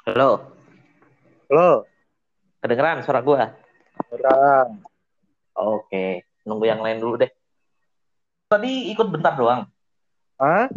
[0.00, 0.56] Halo,
[1.52, 1.84] Halo,
[2.64, 3.52] kedengeran suara gua?
[4.08, 4.80] orang.
[5.52, 7.28] Oke, nunggu yang lain dulu deh.
[8.48, 9.68] Tadi ikut bentar doang.
[10.40, 10.72] Hah?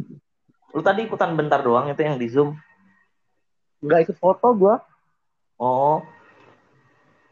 [0.76, 2.52] Lu tadi ikutan bentar doang itu yang di Zoom.
[3.80, 4.84] Nggak ikut foto gua.
[5.56, 6.04] Oh.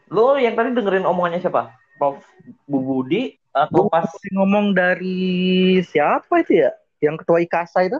[0.07, 1.75] Lu yang tadi dengerin omongannya siapa?
[1.99, 2.23] Prof
[2.71, 6.71] Bu Budi atau pas Ngomong dari siapa itu ya?
[7.03, 7.99] Yang ketua IKASA itu?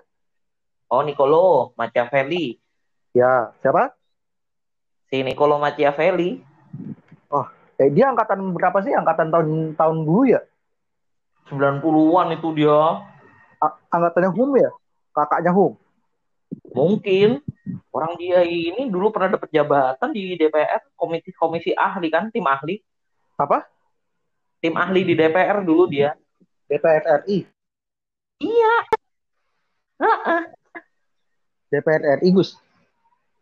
[0.88, 2.61] Oh Nicolo Machiavelli.
[3.12, 3.92] Ya, siapa?
[5.12, 6.52] Si Nicolo Machiavelli.
[7.82, 8.94] Eh, dia angkatan berapa sih?
[8.94, 10.42] Angkatan tahun tahun dulu ya?
[11.50, 12.78] 90-an itu dia.
[13.58, 14.70] A- angkatannya Hum ya?
[15.12, 15.74] Kakaknya Hum.
[16.72, 17.42] Mungkin
[17.90, 22.78] orang dia ini dulu pernah dapat jabatan di DPR, komisi komisi ahli kan, tim ahli.
[23.36, 23.66] Apa?
[24.62, 26.14] Tim ahli di DPR dulu dia.
[26.70, 27.50] DPR RI.
[28.46, 28.76] Iya.
[30.06, 30.42] Heeh.
[31.74, 32.56] DPR RI, Gus.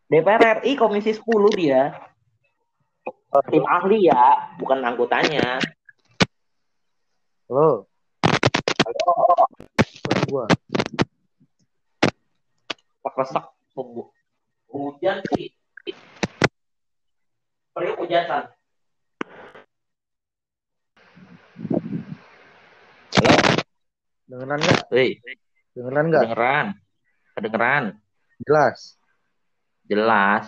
[0.10, 1.22] DPR RI Komisi 10
[1.54, 1.94] dia.
[3.54, 5.62] Tim ahli ya, bukan anggotanya.
[7.46, 7.86] Halo.
[8.82, 9.14] Halo.
[10.26, 10.46] Gua.
[13.20, 13.46] Resek
[13.78, 14.10] tunggu.
[14.74, 15.54] Hujan sih.
[17.76, 18.50] Periuk hujanan.
[23.14, 23.34] Halo,
[24.30, 24.82] Dengeran nggak?
[24.94, 25.22] hei,
[25.74, 26.22] Dengeran nggak?
[26.26, 26.66] kedengeran.
[27.38, 27.84] Kedengeran.
[28.46, 28.99] Jelas.
[29.90, 30.46] Jelas.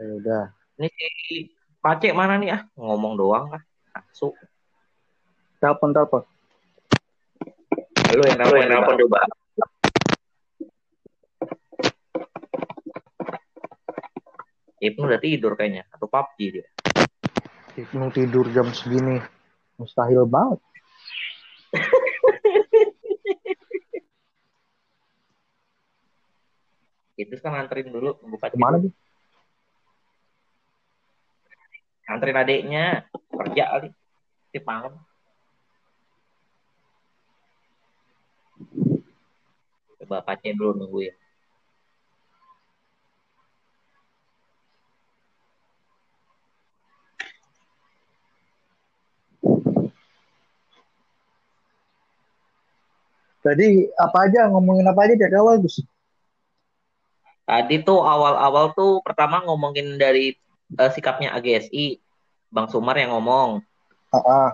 [0.00, 0.44] Ya udah.
[0.80, 1.52] Ini si
[1.84, 2.60] Pacek mana nih ah?
[2.80, 3.60] Ngomong doang lah.
[3.92, 4.32] Asu.
[5.60, 6.24] Telepon, telepon.
[8.16, 9.20] Lu yang yang nelpon coba.
[14.80, 15.84] Ibnu udah tidur kayaknya.
[15.92, 16.66] Atau PUBG dia.
[17.76, 19.20] Ibnu tidur jam segini.
[19.76, 20.60] Mustahil banget.
[27.14, 28.18] Itu kan nganterin dulu.
[28.42, 28.92] Pacek Ke mana dia?
[32.10, 32.84] Nganterin adeknya.
[33.30, 33.88] Kerja kali.
[34.50, 34.94] Tip malam.
[40.02, 41.14] Coba Pacek dulu nunggu ya.
[53.44, 54.48] Tadi apa aja?
[54.48, 55.93] Ngomongin apa aja dari awal, Gus?
[57.44, 60.32] Tadi tuh awal-awal tuh pertama ngomongin dari
[60.74, 62.00] eh, sikapnya AGSI.
[62.48, 63.60] Bang Sumar yang ngomong.
[64.08, 64.50] Ah, ah.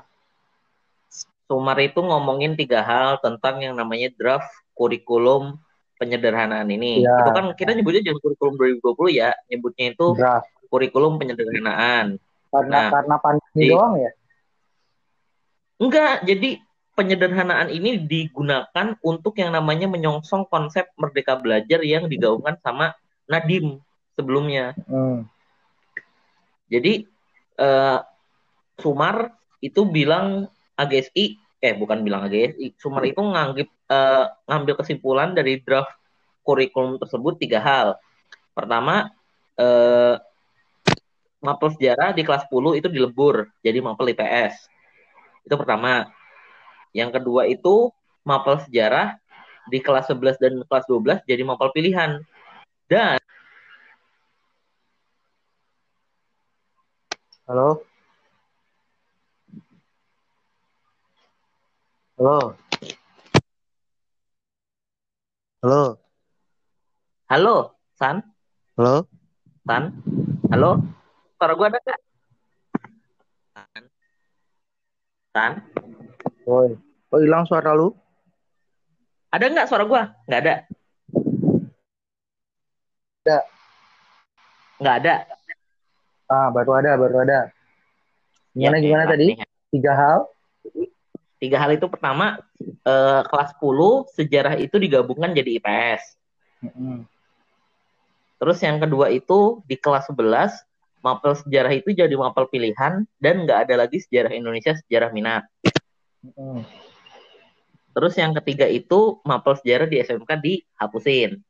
[1.46, 5.58] Sumar itu ngomongin tiga hal tentang yang namanya draft kurikulum
[6.00, 7.04] penyederhanaan ini.
[7.04, 7.12] Iya.
[7.20, 10.48] Itu kan kita nyebutnya jangan kurikulum 2020 ya, nyebutnya itu Draft.
[10.72, 12.16] kurikulum penyederhanaan.
[12.50, 14.10] Karena Nah, karena pandemi di- doang ya?
[15.80, 16.50] Enggak, jadi
[16.94, 22.92] penyederhanaan ini digunakan untuk yang namanya menyongsong konsep merdeka belajar yang digaungkan sama
[23.30, 23.78] Nadim
[24.18, 24.74] sebelumnya.
[24.90, 25.24] Hmm.
[26.70, 27.06] Jadi
[27.58, 27.98] eh,
[28.80, 31.24] Sumar itu bilang AGSI,
[31.60, 35.94] eh bukan bilang AGSI, Sumar itu nganggip eh, ngambil kesimpulan dari draft
[36.44, 37.88] kurikulum tersebut tiga hal.
[38.52, 39.08] Pertama,
[39.56, 40.16] eh,
[41.40, 44.68] mapel sejarah di kelas 10 itu dilebur jadi mapel IPS.
[45.48, 46.08] Itu pertama.
[46.90, 47.94] Yang kedua itu
[48.26, 49.16] mapel sejarah
[49.70, 52.22] di kelas 11 dan kelas 12 jadi mapel pilihan.
[52.90, 53.18] Dan
[57.50, 57.82] Halo?
[62.14, 62.54] Halo?
[65.60, 65.82] Halo?
[67.30, 68.22] halo, San,
[68.78, 69.06] Halo?
[69.66, 69.82] San,
[70.54, 70.78] halo,
[71.38, 72.00] suara gua ada nggak?
[73.54, 73.82] San,
[75.34, 75.52] San,
[76.50, 76.74] Woi.
[77.14, 77.94] Oh, hilang suara lu?
[79.30, 80.10] ada nggak suara gua?
[80.26, 80.54] Nggak ada.
[83.22, 83.38] Ada.
[84.82, 85.14] Nggak ada.
[86.26, 87.40] Ah, baru ada, baru ada.
[88.50, 89.24] Gimana, Ya, gimana elah tadi?
[89.30, 89.36] nih.
[89.70, 90.18] Tiga hal?
[91.38, 92.42] Tiga hal itu pertama,
[92.82, 96.18] eh, kelas 10 sejarah itu digabungkan jadi IPS.
[96.66, 97.06] Mm-mm.
[98.42, 100.50] Terus yang kedua itu di kelas 11
[101.00, 105.46] mapel sejarah itu jadi mapel pilihan dan nggak ada lagi sejarah Indonesia sejarah minat.
[107.90, 111.40] Terus yang ketiga itu mapel sejarah di SMK dihapusin.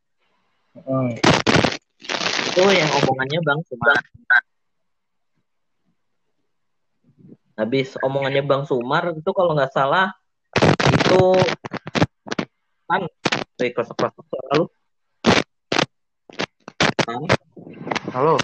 [0.79, 1.19] Mm-mm.
[2.51, 3.99] Itu yang omongannya Bang Sumar.
[7.59, 10.15] Habis omongannya Bang Sumar itu kalau nggak salah
[10.89, 11.23] itu
[12.89, 13.05] kan
[13.61, 14.67] Wih, kresek-kresek suara lu.
[17.05, 17.23] San?
[18.17, 18.41] Halo?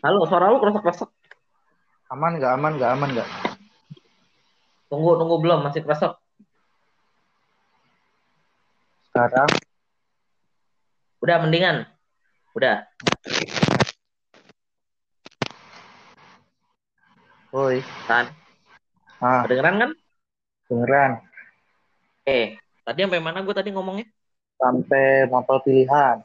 [0.00, 1.12] Halo, suara lu kresek-kresek.
[2.08, 2.52] Aman nggak?
[2.56, 2.90] Aman nggak?
[2.96, 3.28] Aman nggak?
[4.86, 6.14] Tunggu, tunggu belum, masih kresek.
[9.10, 9.50] Sekarang?
[11.18, 11.90] Udah mendingan.
[12.54, 12.86] Udah.
[17.56, 18.28] Woi, Tan,
[19.22, 19.90] ah, kedengeran kan?
[20.66, 21.12] beneran.
[22.26, 24.06] Eh, tadi sampai mana gue tadi ngomongnya?
[24.58, 26.20] Sampai mapel pilihan.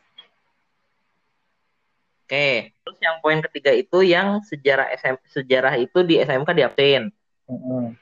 [2.26, 7.12] Oke, terus yang poin ketiga itu yang sejarah SM, sejarah itu di SMK diabsen.
[7.48, 7.96] Mm-mm.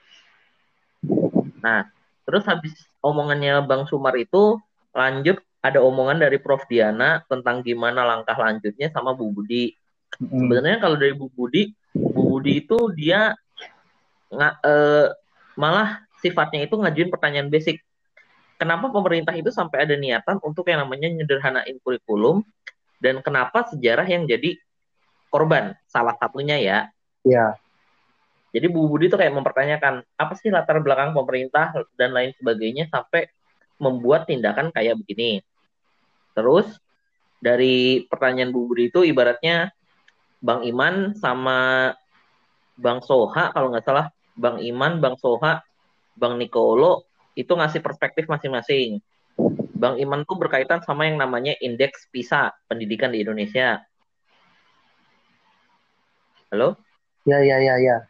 [1.60, 1.88] Nah,
[2.24, 4.60] terus habis omongannya Bang Sumar itu
[4.96, 9.76] lanjut ada omongan dari Prof Diana tentang gimana langkah lanjutnya sama Bu Budi.
[10.20, 10.48] Mm-mm.
[10.48, 13.36] Sebenarnya kalau dari Bu Budi, Bu Budi itu dia
[14.30, 15.08] nggak eh,
[15.60, 17.84] malah sifatnya itu ngajuin pertanyaan basic.
[18.60, 22.44] Kenapa pemerintah itu sampai ada niatan untuk yang namanya nyederhanain kurikulum
[23.00, 24.60] dan kenapa sejarah yang jadi
[25.32, 26.80] korban salah satunya ya.
[27.24, 27.56] Ya,
[28.50, 33.30] Jadi Bu Budi itu kayak mempertanyakan apa sih latar belakang pemerintah dan lain sebagainya sampai
[33.78, 35.46] membuat tindakan kayak begini.
[36.34, 36.66] Terus
[37.38, 39.70] dari pertanyaan Bu Budi itu ibaratnya
[40.42, 41.94] Bang Iman sama
[42.80, 44.10] Bang Soha kalau nggak salah
[44.40, 45.62] Bang Iman, Bang Soha,
[46.16, 47.06] Bang Nikolo
[47.38, 49.04] itu ngasih perspektif masing-masing.
[49.80, 53.80] Bang Iman tuh berkaitan sama yang namanya indeks PISA pendidikan di Indonesia.
[56.50, 56.76] Halo?
[57.30, 58.09] ya, ya, ya, ya.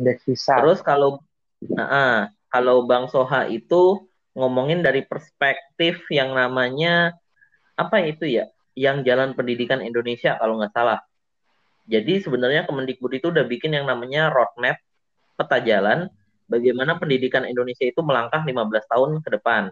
[0.00, 0.56] Indeks visa.
[0.56, 1.20] Terus kalau
[1.68, 7.12] Nah, kalau Bang Soha itu ngomongin dari perspektif yang namanya
[7.76, 8.48] apa itu ya?
[8.72, 11.04] Yang jalan pendidikan Indonesia kalau nggak salah.
[11.90, 14.78] Jadi sebenarnya Kemendikbud itu udah bikin yang namanya roadmap
[15.36, 16.08] peta jalan
[16.46, 19.62] bagaimana pendidikan Indonesia itu melangkah 15 tahun ke depan.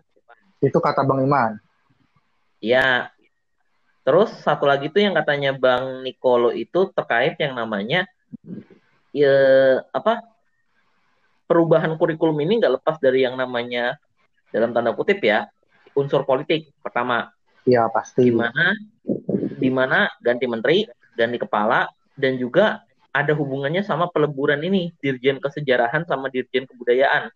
[0.60, 1.56] Itu kata Bang Iman.
[2.60, 3.14] Ya.
[4.02, 8.08] Terus satu lagi tuh yang katanya Bang Nikolo itu terkait yang namanya
[9.18, 9.36] ya
[9.90, 10.22] apa
[11.48, 13.96] perubahan kurikulum ini nggak lepas dari yang namanya
[14.52, 15.48] dalam tanda kutip ya
[15.96, 17.32] unsur politik pertama.
[17.68, 18.28] Ya, pasti.
[18.28, 18.72] di mana
[19.58, 20.88] di mana ganti menteri
[21.18, 22.80] ganti kepala dan juga
[23.12, 27.28] ada hubungannya sama peleburan ini dirjen kesejarahan sama dirjen kebudayaan.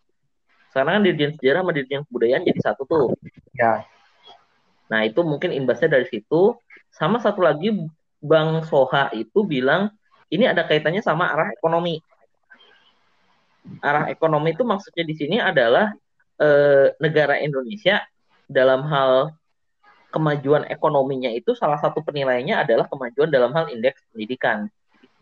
[0.71, 3.13] Sekarang kan dirjen sejarah sama dirjen kebudayaan jadi satu tuh.
[3.53, 3.85] Ya,
[4.89, 6.57] nah itu mungkin imbasnya dari situ.
[6.93, 7.73] Sama satu lagi
[8.23, 9.93] Bang Soha itu bilang
[10.33, 12.01] ini ada kaitannya sama arah ekonomi
[13.79, 15.95] arah ekonomi itu maksudnya di sini adalah
[16.41, 18.03] eh, negara Indonesia
[18.51, 19.33] dalam hal
[20.13, 24.69] kemajuan ekonominya itu salah satu penilaiannya adalah kemajuan dalam hal indeks pendidikan.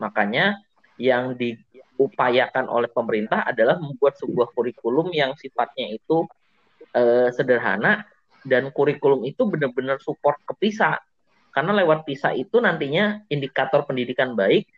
[0.03, 0.59] Makanya
[0.99, 6.27] yang diupayakan oleh pemerintah adalah membuat sebuah kurikulum yang sifatnya itu
[6.97, 8.03] eh, sederhana
[8.43, 10.99] dan kurikulum itu benar-benar support ke PISA.
[11.51, 14.71] Karena lewat PISA itu nantinya indikator pendidikan baik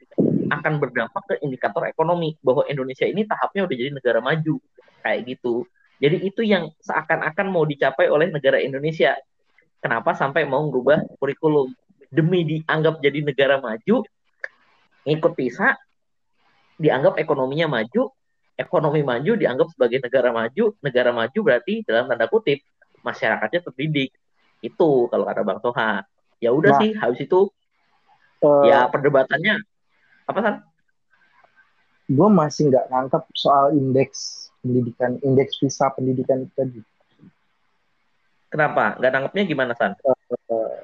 [0.52, 4.60] akan berdampak ke indikator ekonomi bahwa Indonesia ini tahapnya udah jadi negara maju
[5.04, 5.64] kayak gitu.
[6.02, 9.14] Jadi itu yang seakan-akan mau dicapai oleh negara Indonesia.
[9.78, 11.70] Kenapa sampai mau merubah kurikulum
[12.12, 14.04] demi dianggap jadi negara maju,
[15.06, 15.74] ikut PISA,
[16.78, 18.12] dianggap ekonominya maju,
[18.58, 22.60] ekonomi maju dianggap sebagai negara maju, negara maju berarti dalam tanda kutip
[23.02, 24.10] masyarakatnya terdidik.
[24.62, 26.06] Itu kalau kata Bang Toha.
[26.42, 26.80] Ya udah Nah.
[26.82, 27.48] sih, habis itu
[28.42, 29.62] Eh, ya perdebatannya
[30.26, 30.54] apa kan?
[32.10, 36.80] gue masih nggak nangkep soal indeks pendidikan, indeks visa pendidikan itu tadi.
[38.50, 38.98] Kenapa?
[38.98, 39.94] Nggak nangkepnya gimana San?
[39.94, 40.78] Eh,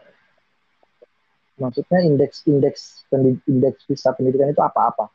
[1.59, 3.03] maksudnya indeks indeks
[3.51, 5.11] indeks visa pendidikan itu apa-apa?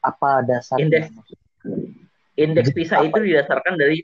[0.00, 0.88] Apa dasarnya?
[0.88, 1.12] Indeks.
[2.40, 4.00] Indeks PISA itu didasarkan dari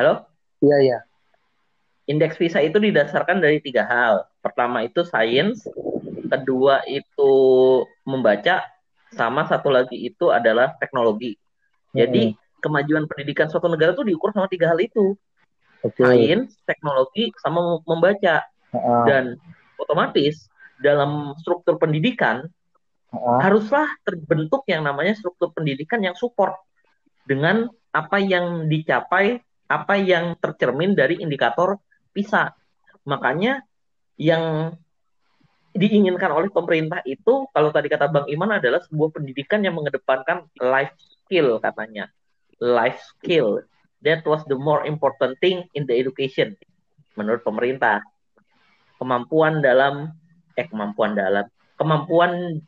[0.00, 0.24] Halo?
[0.64, 0.98] Iya iya.
[2.12, 4.28] Indeks PISA itu didasarkan dari tiga hal.
[4.44, 5.64] Pertama itu sains,
[6.28, 7.32] kedua itu
[8.04, 8.68] membaca,
[9.16, 11.40] sama satu lagi itu adalah teknologi.
[11.96, 15.16] Jadi kemajuan pendidikan suatu negara itu diukur sama tiga hal itu.
[15.80, 16.04] Oke.
[16.04, 18.44] Sains, teknologi, sama membaca.
[18.72, 19.24] Heeh, Dan
[19.80, 20.48] otomatis
[20.80, 22.44] dalam struktur pendidikan
[23.12, 23.38] heeh.
[23.40, 26.56] haruslah terbentuk yang namanya struktur pendidikan yang support
[27.24, 31.76] dengan apa yang dicapai, apa yang tercermin dari indikator
[32.12, 32.52] PISA.
[33.08, 33.64] Makanya
[34.20, 34.76] yang
[35.72, 40.92] diinginkan oleh pemerintah itu, kalau tadi kata Bang Iman adalah sebuah pendidikan yang mengedepankan life
[41.00, 42.12] skill katanya.
[42.60, 43.64] Life skill.
[44.04, 46.54] That was the more important thing in the education.
[47.16, 48.04] Menurut pemerintah.
[49.00, 50.14] Kemampuan dalam,
[50.54, 52.62] eh kemampuan dalam, kemampuan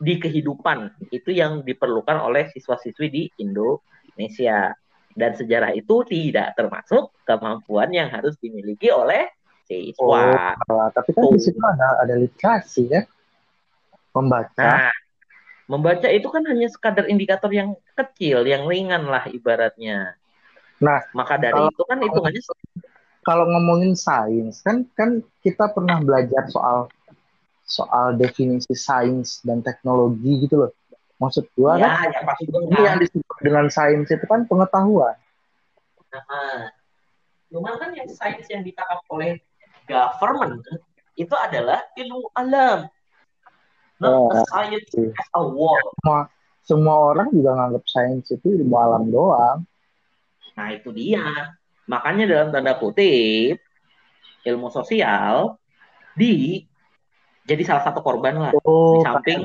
[0.00, 4.72] di kehidupan itu yang diperlukan oleh siswa-siswi di Indonesia.
[5.10, 9.26] Dan sejarah itu tidak termasuk kemampuan yang harus dimiliki oleh
[9.66, 10.54] siswa.
[10.70, 13.02] Oh, tapi kan di situ ada ada literasi ya.
[14.14, 14.58] Membaca.
[14.58, 14.90] Nah,
[15.70, 20.18] membaca itu kan hanya sekadar indikator yang kecil, yang ringan lah ibaratnya.
[20.80, 22.42] Nah, Maka dari kalau- itu kan hitungannya
[23.20, 26.88] kalau ngomongin sains kan kan kita pernah belajar soal
[27.68, 30.72] soal definisi sains dan teknologi gitu loh.
[31.20, 35.14] Maksud gua ya, kan ya pasti ini yang disebut dengan sains itu kan pengetahuan.
[36.10, 36.72] Nah,
[37.52, 39.36] cuman kan yang sains yang ditangkap oleh
[39.84, 40.64] government
[41.20, 42.88] itu adalah ilmu alam.
[44.00, 45.12] Not Oh, a science iya.
[45.12, 45.76] as a whole.
[46.00, 46.18] Semua
[46.64, 49.58] semua orang juga nganggap sains itu ilmu alam doang.
[50.56, 51.52] Nah, itu dia.
[51.84, 53.60] Makanya dalam tanda kutip,
[54.48, 55.60] ilmu sosial
[56.16, 56.64] di
[57.44, 58.52] jadi salah satu korban lah.
[58.64, 59.44] Oh, Di samping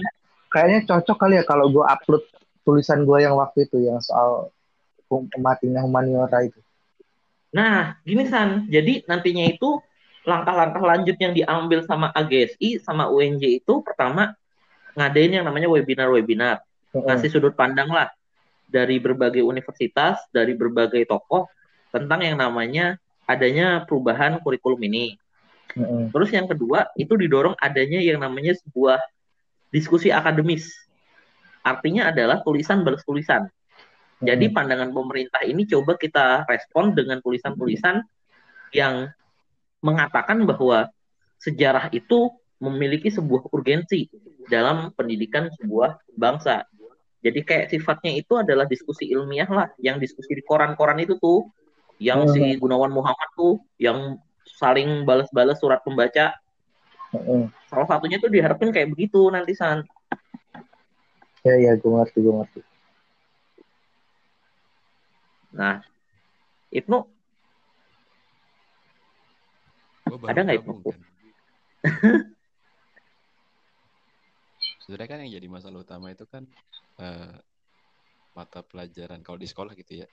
[0.56, 2.24] kayaknya cocok kali ya kalau gue upload
[2.64, 4.56] tulisan gue yang waktu itu yang soal
[5.36, 6.58] matinya humaniora itu.
[7.52, 9.84] Nah, gini San, jadi nantinya itu
[10.24, 14.34] langkah-langkah lanjut yang diambil sama AGSI sama UNJ itu pertama
[14.96, 16.64] ngadain yang namanya webinar-webinar,
[16.96, 18.10] ngasih sudut pandang lah
[18.66, 21.52] dari berbagai universitas, dari berbagai tokoh
[21.92, 22.96] tentang yang namanya
[23.28, 25.20] adanya perubahan kurikulum ini.
[26.16, 28.98] Terus yang kedua itu didorong adanya yang namanya sebuah
[29.74, 30.70] diskusi akademis.
[31.66, 33.50] Artinya adalah tulisan balas tulisan.
[34.24, 34.56] Jadi Heeh.
[34.56, 38.06] pandangan pemerintah ini coba kita respon dengan tulisan-tulisan
[38.72, 39.12] yang
[39.84, 40.88] mengatakan bahwa
[41.42, 44.08] sejarah itu memiliki sebuah urgensi
[44.48, 46.64] dalam pendidikan sebuah bangsa.
[47.26, 51.50] Jadi kayak sifatnya itu adalah diskusi ilmiah lah, yang diskusi di koran-koran itu tuh,
[51.98, 56.38] yang si Gunawan Muhammad tuh, yang saling balas-balas surat pembaca.
[57.66, 59.82] Salah satunya tuh diharapkan kayak begitu nanti San.
[61.46, 62.62] Ya ya gue ngerti gue ngerti.
[65.56, 65.80] Nah,
[66.74, 67.00] Ibnu
[70.06, 71.02] Ada nggak kan.
[74.86, 76.46] Sebenarnya kan yang jadi masalah utama itu kan
[77.02, 77.34] eh,
[78.38, 80.08] mata pelajaran kalau di sekolah gitu ya.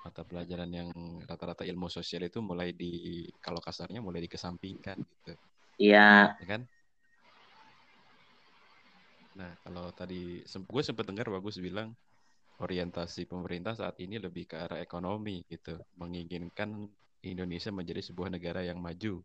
[0.00, 0.88] Mata pelajaran yang
[1.28, 5.36] rata-rata ilmu sosial itu mulai di kalau kasarnya mulai dikesampingkan gitu,
[5.78, 6.62] ya ya kan?
[9.36, 11.92] Nah, kalau tadi gue sempat dengar bagus bilang
[12.56, 16.88] orientasi pemerintah saat ini lebih ke arah ekonomi gitu, menginginkan
[17.20, 19.20] Indonesia menjadi sebuah negara yang maju.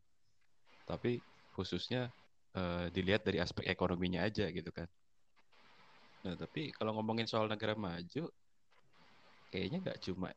[0.83, 1.23] Tapi
[1.55, 2.11] khususnya
[2.59, 4.87] eh, dilihat dari aspek ekonominya aja gitu kan.
[6.27, 8.27] Nah, tapi kalau ngomongin soal negara maju,
[9.51, 10.29] kayaknya nggak cuma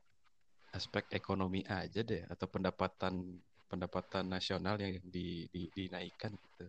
[0.74, 3.38] aspek ekonomi aja deh atau pendapatan
[3.70, 6.64] pendapatan nasional yang di, di- dinaikkan gitu.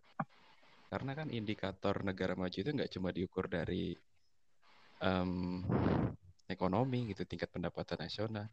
[0.91, 3.93] Karena kan indikator negara maju itu nggak cuma diukur dari
[5.01, 5.31] em,
[6.47, 8.47] ekonomi gitu, tingkat pendapatan nasional.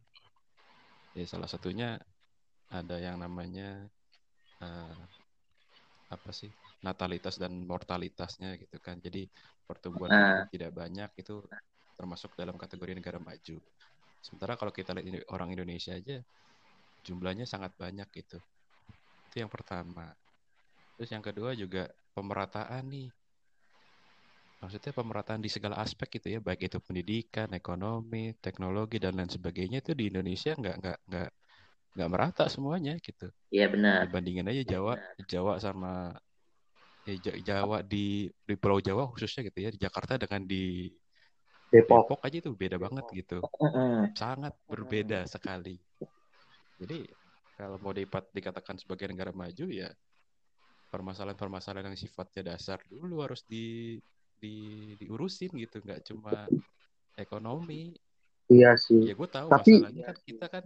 [1.13, 2.01] Ya salah satunya
[2.73, 3.85] ada yang namanya
[4.65, 5.03] eh,
[6.13, 6.53] apa sih
[6.85, 8.99] natalitas dan mortalitasnya gitu kan.
[9.01, 9.29] Jadi
[9.69, 10.45] pertumbuhan Nah.
[10.53, 11.41] tidak banyak itu
[11.97, 13.57] termasuk dalam kategori negara maju.
[14.23, 16.21] Sementara kalau kita lihat orang Indonesia aja
[17.07, 18.39] jumlahnya sangat banyak gitu.
[19.29, 20.13] Itu yang pertama.
[20.97, 21.83] Terus yang kedua juga
[22.17, 23.09] pemerataan nih.
[24.63, 29.83] Maksudnya pemerataan di segala aspek gitu ya, baik itu pendidikan, ekonomi, teknologi dan lain sebagainya
[29.83, 31.29] itu di Indonesia nggak nggak nggak
[31.95, 33.27] nggak merata semuanya gitu.
[33.51, 34.07] iya benar.
[34.07, 34.95] Dibandingin aja Jawa,
[35.27, 36.15] Jawa sama
[37.03, 40.87] Ja- Jawa di di Pulau Jawa khususnya gitu ya, di Jakarta dengan di
[41.75, 42.07] Depok.
[42.07, 43.39] Depok aja tuh beda banget gitu.
[44.15, 45.83] Sangat berbeda sekali.
[46.83, 47.07] Jadi
[47.55, 49.87] kalau mau dipat, dikatakan sebagai negara maju ya
[50.91, 53.97] permasalahan-permasalahan yang sifatnya dasar dulu harus di,
[54.37, 54.55] di
[54.99, 56.51] diurusin gitu, nggak cuma
[57.15, 57.95] ekonomi.
[58.51, 59.07] Iya sih.
[59.07, 60.65] Ya gue tahu Tapi- masalahnya kan kita kan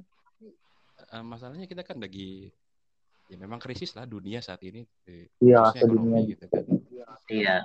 [0.97, 2.49] eh, masalahnya kita kan lagi
[3.29, 4.83] ya memang krisis lah dunia saat ini.
[5.07, 6.25] eh, Iya, sedunia.
[6.25, 6.65] gitu kan.
[7.29, 7.57] Iya.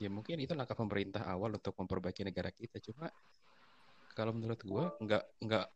[0.00, 2.80] Ya mungkin itu langkah pemerintah awal untuk memperbaiki negara kita.
[2.80, 3.06] Cuma
[4.16, 5.66] kalau menurut gua nggak nggak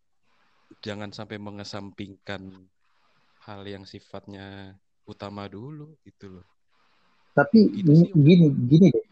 [0.81, 2.49] jangan sampai mengesampingkan
[3.45, 6.47] hal yang sifatnya utama dulu gitu loh.
[7.35, 8.11] Tapi Gitu gini, sih.
[8.14, 9.07] gini, gini deh.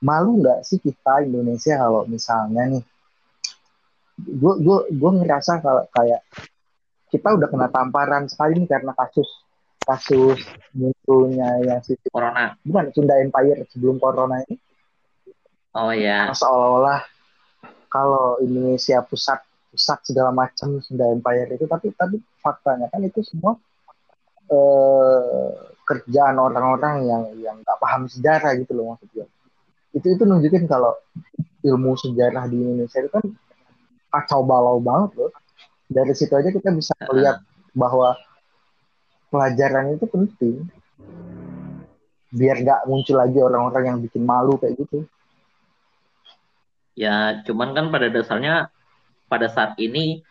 [0.00, 2.82] Malu nggak sih kita Indonesia kalau misalnya nih,
[4.16, 6.24] gue gue gue ngerasa kalau kayak
[7.12, 9.28] kita udah kena tamparan sekali nih karena kasus
[9.80, 10.40] kasus
[10.72, 12.54] munculnya yang si Corona.
[12.62, 14.56] bukan Sunda Empire sebelum corona ini
[15.74, 16.30] Oh ya.
[16.34, 17.02] seolah-olah
[17.90, 21.64] kalau Indonesia pusat pusat segala macam Sunda Empire itu.
[21.64, 23.54] Tapi tapi faktanya kan itu semua
[24.50, 25.50] eh,
[25.86, 29.26] kerjaan orang-orang yang yang nggak paham sejarah gitu loh maksud gue
[29.90, 30.94] itu itu nunjukin kalau
[31.66, 33.24] ilmu sejarah di Indonesia itu kan
[34.10, 35.32] kacau balau banget loh.
[35.90, 37.42] Dari situ aja kita bisa melihat
[37.74, 38.14] bahwa
[39.34, 40.56] pelajaran itu penting.
[42.30, 45.02] Biar nggak muncul lagi orang-orang yang bikin malu kayak gitu.
[46.94, 48.70] Ya, cuman kan pada dasarnya
[49.30, 50.26] pada saat ini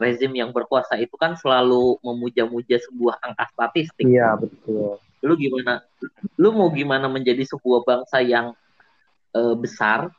[0.00, 4.08] rezim yang berkuasa itu kan selalu memuja-muja sebuah angka statistik.
[4.08, 4.98] Iya betul.
[5.22, 5.84] Lu gimana?
[6.40, 8.56] Lu mau gimana menjadi sebuah bangsa yang
[9.36, 10.10] eh, besar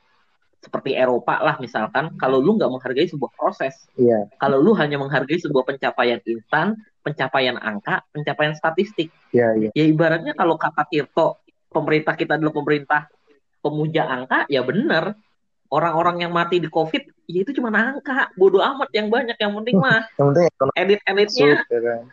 [0.63, 4.31] seperti Eropa lah misalkan, kalau lu nggak menghargai sebuah proses, Iya.
[4.39, 9.69] kalau lu hanya menghargai sebuah pencapaian instan, pencapaian angka, pencapaian statistik, Iya iya.
[9.75, 13.11] ya ibaratnya kalau kata Tirto, pemerintah kita adalah pemerintah
[13.59, 15.19] pemuja angka, ya bener.
[15.67, 18.31] Orang-orang yang mati di COVID, ya itu cuma angka.
[18.35, 19.35] Bodoh amat yang banyak.
[19.37, 21.51] Yang penting mah Yang penting edit-editnya.
[21.57, 22.03] masuk, ya kan.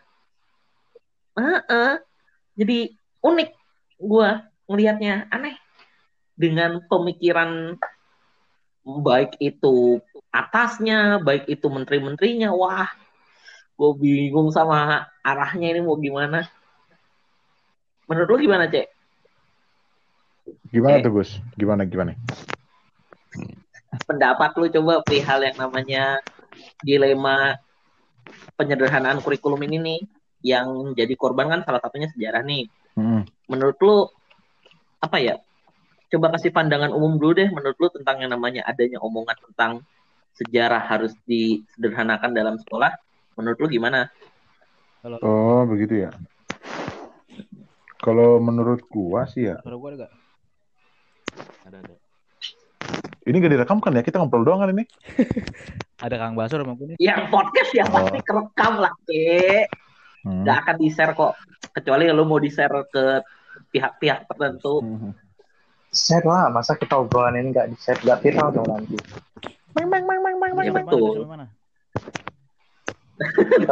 [1.40, 1.92] Heeh.
[2.60, 2.78] Jadi
[3.24, 3.50] unik
[4.02, 4.28] gua
[4.68, 5.56] ngelihatnya aneh.
[6.40, 7.76] Dengan pemikiran
[8.84, 10.00] baik itu
[10.32, 12.88] atasnya, baik itu menteri-menterinya, wah,
[13.76, 16.48] gue bingung sama arahnya ini mau gimana.
[18.08, 18.88] Menurut lu gimana, Cek?
[20.72, 21.04] Gimana Oke.
[21.06, 21.30] tuh Gus?
[21.54, 22.16] Gimana gimana?
[24.06, 26.23] Pendapat lu coba perihal yang namanya
[26.82, 27.59] dilema
[28.54, 30.00] penyederhanaan kurikulum ini nih
[30.40, 32.64] yang jadi korban kan salah satunya sejarah nih.
[32.97, 33.26] Hmm.
[33.50, 33.97] Menurut lu
[35.02, 35.37] apa ya?
[36.11, 39.73] Coba kasih pandangan umum dulu deh menurut lu tentang yang namanya adanya omongan tentang
[40.35, 42.90] sejarah harus disederhanakan dalam sekolah.
[43.38, 44.11] Menurut lu gimana?
[45.23, 46.11] Oh begitu ya.
[48.00, 50.12] Kalau menurut gua sih ya, gua ada gak?
[51.68, 52.09] Ada ada.
[53.30, 54.02] Ini gak direkam kan ya?
[54.02, 54.84] Kita ngobrol doang kan ini?
[56.04, 56.96] Ada Kang Basur sama gue nih.
[56.99, 57.92] Yang podcast ya Oh.
[57.94, 59.66] pasti kerekam lah, Cek.
[60.20, 60.42] Hmm.
[60.44, 61.32] Gak akan di-share kok.
[61.70, 63.04] Kecuali lu mau di-share ke
[63.70, 64.82] pihak-pihak tertentu.
[64.82, 65.12] Hmm.
[65.90, 68.94] Share lah, masa kita obrolan ini nggak di share, nggak viral dong nanti.
[70.62, 71.26] Ya Sampai betul.
[71.26, 71.46] mana?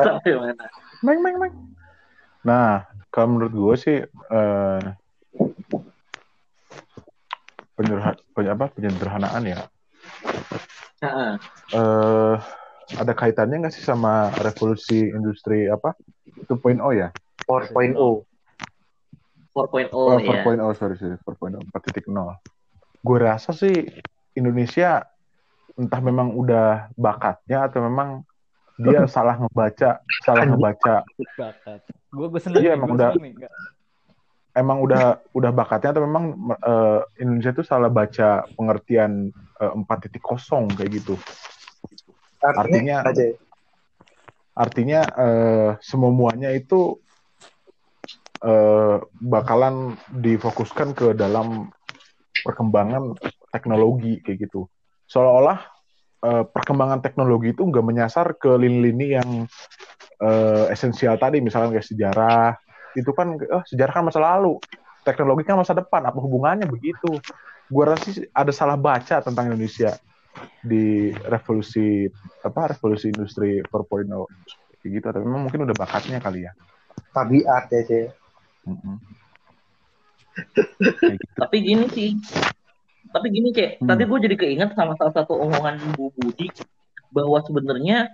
[0.03, 1.47] Sampai mana?
[2.43, 2.71] Nah,
[3.09, 4.81] kalau menurut gue sih eh
[7.79, 9.63] penyederha- peny- apa, penyederhanaan ya.
[10.99, 11.33] Heeh.
[11.71, 12.35] eh
[12.97, 15.95] ada kaitannya nggak sih sama revolusi industri apa
[16.49, 17.15] 2.0 ya?
[17.47, 18.27] 4.0.
[19.55, 20.43] 4.0 Oh, ya.
[20.43, 22.35] 4.0 sorry sorry 4.0 4.0.
[22.99, 23.87] Gue rasa sih
[24.35, 25.07] Indonesia
[25.75, 28.27] entah memang udah bakatnya atau memang
[28.77, 31.81] dia salah ngebaca salah ngebaca Bakat.
[32.11, 32.63] Gue gue seneng.
[32.63, 33.35] Iya, emang gua udah- nih.
[34.59, 39.31] Emang udah udah bakatnya atau memang eh, Indonesia tuh salah baca pengertian
[39.63, 41.15] eh, 4.0 kayak gitu.
[42.43, 43.25] Artinya, Artinya- aja.
[44.59, 46.99] Artinya eh, semuanya itu
[48.43, 51.71] eh, bakalan difokuskan ke dalam
[52.43, 53.15] perkembangan
[53.55, 54.67] teknologi kayak gitu.
[55.07, 55.59] Seolah-olah
[56.27, 59.31] eh, perkembangan teknologi itu nggak menyasar ke lini-lini yang
[60.19, 62.59] eh, esensial tadi, misalnya kayak sejarah.
[62.97, 64.61] Itu kan, oh, sejarah kan masa lalu,
[65.03, 66.05] teknologi kan masa depan.
[66.07, 67.19] Apa hubungannya begitu?
[67.69, 69.97] Gua rasa sih ada salah baca tentang Indonesia
[70.63, 72.07] di revolusi
[72.47, 74.07] apa revolusi industri 4.0
[74.79, 76.55] kayak gitu tapi memang mungkin udah bakatnya kali ya
[77.13, 78.05] Tabiat ya sih.
[78.69, 78.97] Mm-mm.
[81.01, 81.39] Kayak gitu.
[81.39, 82.11] Tapi gini sih.
[83.09, 83.83] Tapi gini, Cek.
[83.83, 83.89] Hmm.
[83.89, 86.53] Tadi gue jadi keinget sama salah satu omongan Bu Budi
[87.09, 88.13] bahwa sebenarnya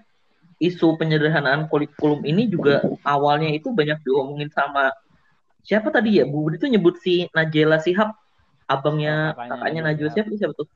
[0.63, 4.95] isu penyederhanaan kurikulum ini juga awalnya itu banyak diomongin sama
[5.65, 6.25] siapa tadi ya?
[6.29, 8.13] Bu Budi tuh nyebut si Najela Sihab,
[8.69, 10.09] abangnya Kakaknya kakaknya Najwa.
[10.13, 10.69] Sihab itu siapa tuh?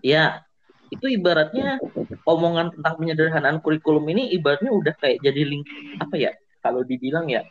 [0.00, 0.46] Ya,
[0.88, 1.76] itu ibaratnya
[2.24, 5.66] omongan tentang penyederhanaan kurikulum ini ibaratnya udah kayak jadi link
[6.00, 6.32] apa ya?
[6.62, 7.44] Kalau dibilang ya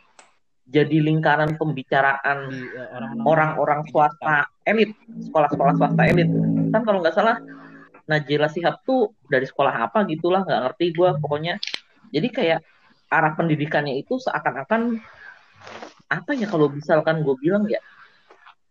[0.66, 2.88] jadi lingkaran pembicaraan eh,
[3.22, 4.90] orang-orang orang-orang swasta elit,
[5.30, 6.26] sekolah-sekolah swasta elit.
[6.74, 7.38] Kan kalau nggak salah
[8.06, 11.54] Najila Sihab tuh dari sekolah apa gitulah, nggak ngerti gue pokoknya.
[12.14, 12.60] Jadi kayak
[13.10, 14.98] arah pendidikannya itu seakan-akan
[16.06, 17.82] apa ya kalau misalkan gue bilang ya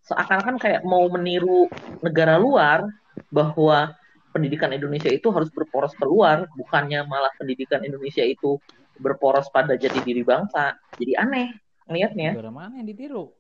[0.08, 1.68] seakan-akan kayak mau meniru
[2.00, 2.88] negara luar
[3.34, 3.92] bahwa
[4.32, 8.60] pendidikan Indonesia itu harus berporos keluar, bukannya malah pendidikan Indonesia itu
[9.00, 10.76] berporos pada jati diri bangsa.
[11.00, 11.48] Jadi aneh
[11.88, 12.36] ngelihatnya.
[12.36, 13.32] negara mana yang ditiru?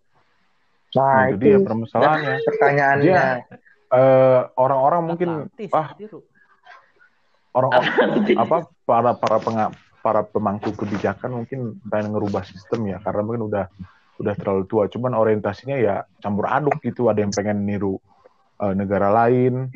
[0.96, 3.04] Nah, Nah, itu dia itu permasalahannya pertanyaannya.
[3.04, 3.44] Dia-
[3.96, 5.88] Eh, orang-orang mungkin Atlantis ah
[7.56, 7.72] orang
[8.36, 9.66] apa para para penga,
[10.04, 13.66] para pemangku kebijakan mungkin pengen ngerubah sistem ya karena mungkin udah
[14.20, 14.92] udah terlalu tua.
[14.92, 17.96] Cuman orientasinya ya campur aduk gitu ada yang pengen niru
[18.60, 19.72] eh, negara lain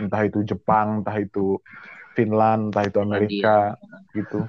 [0.00, 1.60] entah itu Jepang entah itu
[2.16, 3.76] Finland entah itu Amerika
[4.16, 4.48] gitu.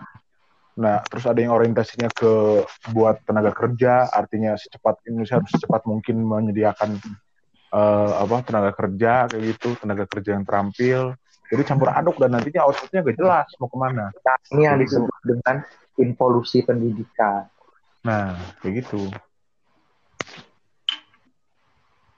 [0.79, 2.63] Nah terus ada yang orientasinya ke
[2.95, 6.95] buat tenaga kerja artinya secepat Indonesia harus secepat mungkin menyediakan
[7.71, 11.15] eh, apa tenaga kerja kayak gitu tenaga kerja yang terampil
[11.47, 15.19] jadi campur aduk dan nantinya outputnya gak jelas mau ke mana Nah, ini yang disebut
[15.23, 15.55] dengan
[15.97, 17.43] involusi pendidikan.
[18.01, 19.11] Nah, kayak gitu.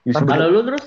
[0.03, 0.85] Ya, Kalau sebenarnya- lu terus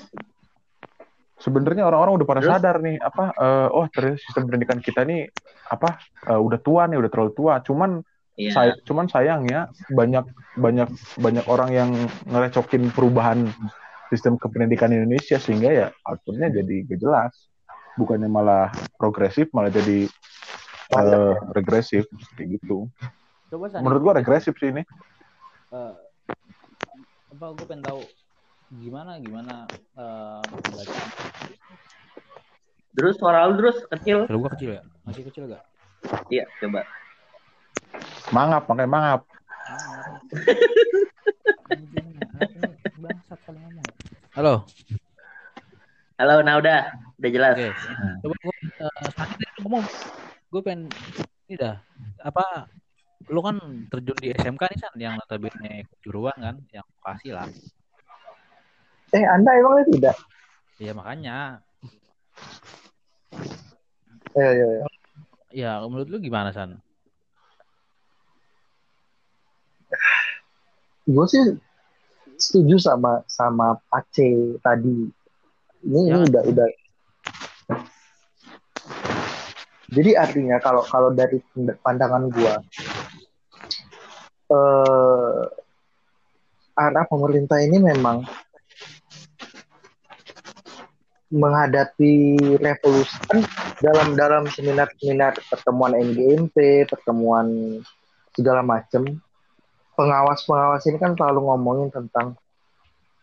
[1.37, 2.53] sebenarnya orang-orang udah pada Terus?
[2.53, 5.25] sadar nih apa eh, oh ternyata sistem pendidikan kita nih
[5.67, 8.01] apa eh, udah tua nih udah terlalu tua cuman
[8.37, 8.53] Iya.
[8.53, 10.21] say- cuman sayangnya banyak
[10.55, 10.85] banyak
[11.17, 11.89] banyak orang yang
[12.23, 13.49] ngerecokin perubahan
[14.11, 17.33] sistem kependidikan Indonesia sehingga ya outputnya jadi gak jelas
[17.99, 20.07] bukannya malah progresif malah jadi
[20.95, 22.87] eh, regresif kayak gitu
[23.47, 24.83] Coba San, menurut gua regresif sih ini
[25.73, 25.95] eh,
[27.27, 28.01] apa gue pengen tahu
[28.67, 29.63] gimana gimana
[29.95, 31.09] eh, bacaan.
[32.97, 34.25] Terus suara lu terus kecil.
[34.25, 34.81] Suara gua kecil ya?
[35.05, 35.63] Masih kecil gak?
[36.27, 36.83] Iya, coba.
[38.27, 39.21] mangap makanya mangap
[42.97, 43.87] Bangsat kali ngomong.
[44.37, 44.69] Halo.
[46.21, 47.57] Halo, nah udah, udah jelas.
[47.57, 47.73] Oke.
[48.21, 48.53] Coba gue
[48.85, 49.85] uh, ngomong.
[50.53, 50.93] Gue pengen
[51.49, 51.81] ini dah.
[52.21, 52.69] Apa
[53.33, 53.57] lu kan
[53.89, 57.49] terjun di SMK nih San yang notabene kejuruan kan yang vokasi lah.
[59.09, 60.15] Eh, Anda emangnya tidak?
[60.77, 61.65] Iya makanya
[64.37, 64.85] Iya, iya, iya.
[65.49, 66.77] ya menurut lu gimana San?
[71.09, 71.57] Gue sih
[72.37, 75.09] setuju sama sama Pace tadi.
[75.83, 76.25] Ini, ini Ya.
[76.25, 76.69] udah udah.
[79.87, 81.39] Jadi artinya kalau kalau dari
[81.81, 82.59] pandangan gua
[84.47, 85.41] eh
[86.77, 88.21] arah pemerintah ini memang
[91.27, 93.43] menghadapi revolusi kan
[93.83, 97.79] dalam dalam seminar-seminar pertemuan NGMP, pertemuan
[98.31, 99.03] segala macam
[99.97, 102.37] pengawas-pengawas ini kan selalu ngomongin tentang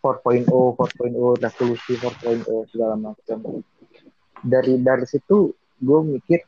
[0.02, 3.38] 4.0, 4.0, revolusi 4.0 segala macam.
[4.44, 6.44] Dari dari situ gue mikir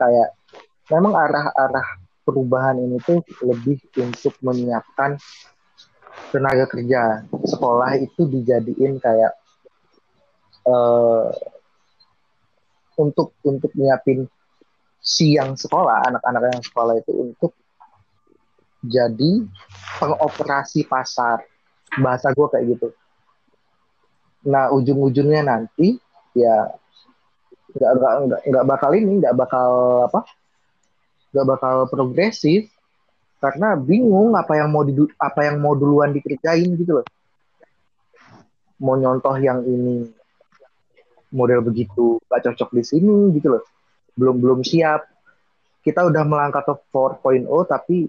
[0.00, 0.34] kayak
[0.90, 5.20] memang arah-arah perubahan ini tuh lebih untuk menyiapkan
[6.34, 7.22] tenaga kerja.
[7.46, 9.38] Sekolah itu dijadiin kayak
[10.66, 11.30] eh
[13.00, 14.28] untuk untuk nyiapin
[15.00, 17.56] siang sekolah, anak-anak yang sekolah itu untuk
[18.80, 19.44] jadi
[20.00, 21.44] pengoperasi pasar
[22.00, 22.88] bahasa gue kayak gitu.
[24.48, 26.00] Nah ujung-ujungnya nanti
[26.32, 26.70] ya
[27.70, 27.92] nggak
[28.26, 29.70] nggak nggak bakal ini nggak bakal
[30.10, 30.26] apa
[31.30, 32.66] nggak bakal progresif
[33.40, 37.06] karena bingung apa yang mau didu- apa yang mau duluan dikerjain gitu loh.
[38.80, 40.08] Mau nyontoh yang ini
[41.32, 43.64] model begitu gak cocok di sini gitu loh.
[44.18, 45.08] Belum belum siap.
[45.80, 48.04] Kita udah melangkah ke 4.0 tapi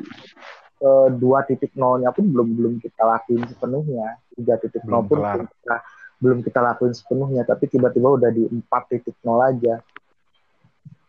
[0.81, 4.17] eh, 2.0 nya pun belum belum kita lakuin sepenuhnya.
[4.35, 5.37] 3.0 Belum pun kelar.
[5.37, 5.75] belum kita,
[6.21, 9.75] belum kita lakuin sepenuhnya tapi tiba-tiba udah di 4.0 aja.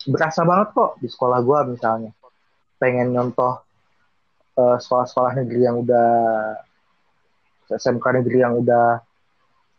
[0.03, 2.13] Berasa banget kok di sekolah gua misalnya.
[2.77, 3.63] Pengen nyontoh
[4.61, 6.11] eh, sekolah-sekolah negeri yang udah
[7.73, 9.01] SMK negeri yang udah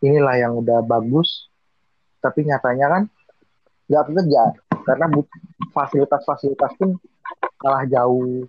[0.02, 1.48] inilah yang udah bagus.
[2.24, 3.04] Tapi nyatanya kan
[3.84, 4.44] nggak bekerja
[4.88, 5.06] karena
[5.76, 6.96] fasilitas-fasilitas pun
[7.60, 8.48] kalah jauh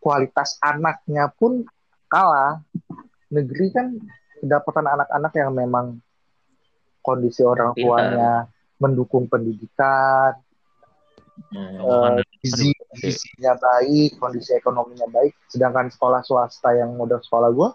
[0.00, 1.62] kualitas anaknya pun
[2.06, 2.58] kalah
[3.28, 3.86] negeri kan
[4.36, 5.86] kedapatan anak-anak yang memang
[7.00, 7.84] kondisi orang Pintar.
[7.86, 8.32] tuanya
[8.76, 10.34] mendukung pendidikan
[11.40, 12.20] Hmm.
[12.20, 17.68] Eh, gizinya baik kondisi ekonominya baik sedangkan sekolah swasta yang model sekolah gue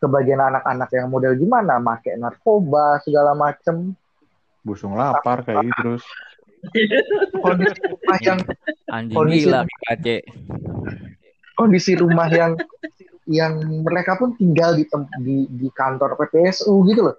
[0.00, 3.92] kebagian anak-anak yang model gimana make narkoba segala macem
[4.64, 6.04] busung lapar kayak gitu terus
[7.36, 8.40] kondisi rumah yang
[8.88, 10.16] Anjing Kondisi- gila Kace.
[11.54, 12.58] Kondisi rumah yang
[13.24, 14.84] yang mereka pun tinggal di
[15.24, 17.16] di, di kantor PPSU gitu loh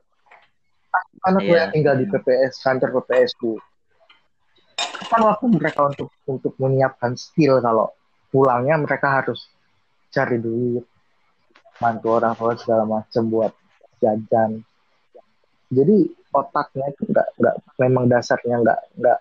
[1.25, 1.61] anak gue Iya.
[1.65, 3.57] yang tinggal di PPS kantor PPSU
[4.75, 7.89] kapan waktu mereka untuk untuk menyiapkan skill kalau
[8.29, 9.49] pulangnya mereka harus
[10.13, 10.85] cari duit
[11.81, 13.51] bantu orang tua segala macam buat
[13.99, 14.63] jajan
[15.73, 15.97] jadi
[16.31, 19.19] otaknya itu nggak nggak memang dasarnya nggak nggak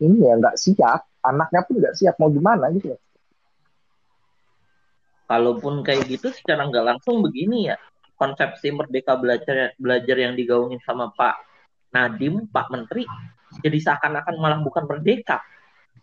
[0.00, 3.00] ini ya nggak siap anaknya pun nggak siap mau gimana gitu loh.
[5.30, 7.78] Kalaupun kayak gitu secara nggak langsung begini ya.
[8.18, 11.38] Konsepsi merdeka belajar belajar yang digaungin sama Pak
[11.94, 13.06] Nadim, Pak Menteri,
[13.62, 15.40] jadi seakan-akan malah bukan merdeka.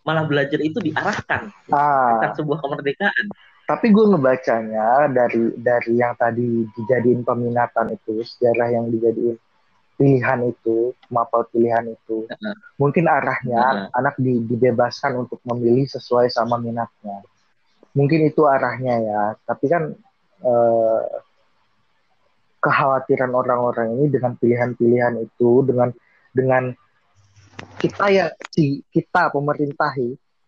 [0.08, 3.28] Malah belajar itu diarahkan, ah bukan sebuah kemerdekaan.
[3.68, 9.36] tapi gue ngebacanya dari dari yang tadi dijadiin peminatan itu sejarah yang dijadiin
[10.00, 12.56] pilihan itu mapel pilihan itu Heeh.
[12.80, 17.20] mungkin arahnya anak di- dibebaskan untuk memilih sesuai sama minatnya
[17.98, 19.90] mungkin itu arahnya ya tapi kan
[20.46, 21.04] eh,
[22.62, 25.90] kekhawatiran orang-orang ini dengan pilihan-pilihan itu dengan
[26.30, 26.64] dengan
[27.82, 29.98] kita ya si kita pemerintah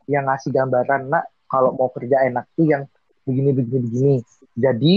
[0.06, 2.86] yang ngasih gambaran nak kalau mau kerja enak tuh yang
[3.26, 4.16] begini begini begini
[4.54, 4.96] jadi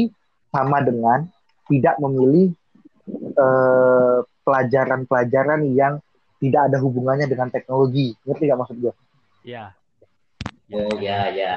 [0.52, 1.24] sama dengan
[1.72, 2.52] tidak memilih
[3.16, 6.02] eh, pelajaran-pelajaran yang
[6.42, 8.18] tidak ada hubungannya dengan teknologi.
[8.26, 8.94] Ngerti gak maksud gue?
[9.46, 9.70] Ya.
[10.66, 11.52] Ya, ya, ya.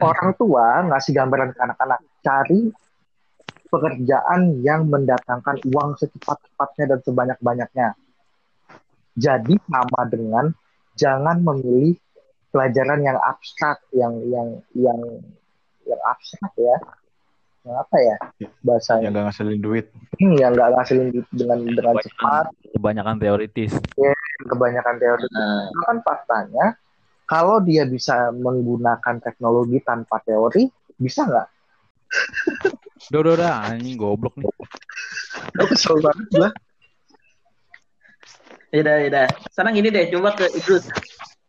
[0.10, 2.72] Orang tua ngasih gambaran ke anak-anak, cari
[3.70, 7.88] pekerjaan yang mendatangkan uang secepat-cepatnya dan sebanyak-banyaknya.
[9.14, 10.50] Jadi sama dengan
[10.98, 11.94] jangan memilih
[12.50, 15.00] pelajaran yang abstrak, yang yang yang
[15.86, 16.76] yang abstrak ya.
[17.60, 18.16] Yang apa ya
[18.64, 19.02] bahasanya?
[19.04, 19.86] Yang gak ngasilin duit.
[20.16, 23.72] Hmm, yang nggak ngasilin duit dengan dengan cepat, Kebanyakan teoritis.
[24.40, 25.24] kebanyakan teori.
[25.36, 26.66] Nah, Itu kan faktanya
[27.30, 30.66] kalau dia bisa menggunakan teknologi tanpa teori,
[30.98, 31.48] bisa nggak?
[33.10, 33.52] Udah, udah, udah.
[33.70, 34.46] Anjing goblok nih.
[35.72, 36.52] Kesel banget lah.
[38.70, 39.26] yaudah, yaudah.
[39.50, 40.86] Sekarang gini deh, coba ke Idrus.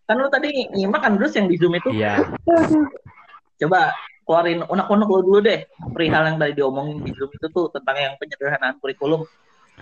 [0.10, 1.92] Kan lu tadi nyimak kan Idrus yang di Zoom itu.
[1.92, 2.24] Iya.
[3.62, 3.94] Coba
[4.26, 5.70] keluarin unek-unek lu dulu deh.
[5.92, 9.22] Perihal yang tadi diomongin di Zoom itu tuh tentang yang penyederhanaan kurikulum.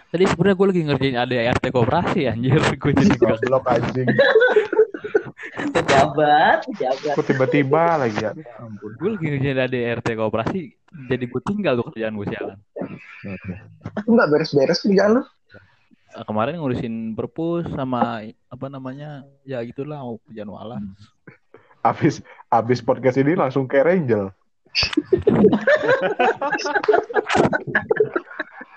[0.10, 2.60] Tadi sebenarnya gue lagi ngerjain ADART koperasi anjir.
[2.82, 4.10] Gue jadi Goblok anjing.
[5.50, 7.14] Pejabat, pejabat.
[7.18, 8.32] Kok tiba-tiba lagi ya?
[8.62, 8.92] Ampun.
[9.00, 10.62] gue lagi ngerjain ADART koperasi
[11.10, 12.58] jadi gue tinggal tuh kerjaan gue sialan.
[14.02, 15.24] Aku nggak beres-beres kerjaan lu.
[16.18, 20.78] Eh, Kemarin ngurusin perpus sama apa namanya ya gitulah mau kerjaan wala.
[21.86, 24.34] Abis, abis podcast ini langsung ke Angel.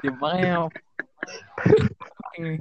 [0.03, 0.67] Ya, makanya
[2.43, 2.59] ini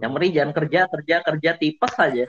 [0.00, 2.24] Yang meri jangan kerja, kerja, kerja tipes aja.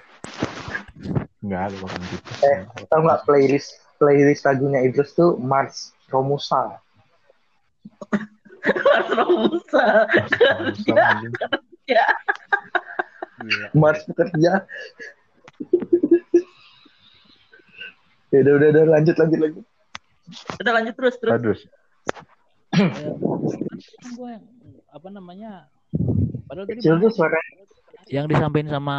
[1.39, 2.29] Enggak ada bukan gitu.
[2.43, 2.59] Eh,
[2.91, 6.79] Tahu nggak playlist playlist lagunya Idrus tuh Mars Romusa.
[9.17, 10.07] Romusa.
[10.09, 11.05] Kerja.
[11.87, 12.05] Ya.
[13.71, 14.67] Mars bekerja.
[18.29, 19.65] ya udah udah udah lanjut lanjut lanjut.
[20.29, 21.33] Kita lanjut terus, terus.
[21.33, 21.57] Aduh.
[22.69, 24.45] kan gue yang
[24.93, 25.51] apa namanya
[26.49, 27.37] padahal tadi Kecil tuh suara
[28.09, 28.97] yang disampaikan sama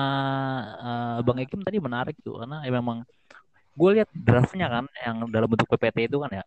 [0.79, 3.03] eh, Bang Ekim tadi menarik tuh karena ya memang
[3.75, 6.45] gue lihat draftnya kan yang dalam bentuk PPT itu kan ya.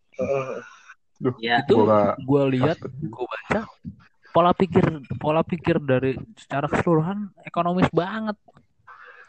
[1.19, 1.63] Duh, Ya.
[1.63, 3.63] itu gua gue lihat gue baca
[4.33, 4.83] pola pikir
[5.21, 8.35] pola pikir dari secara keseluruhan ekonomis banget.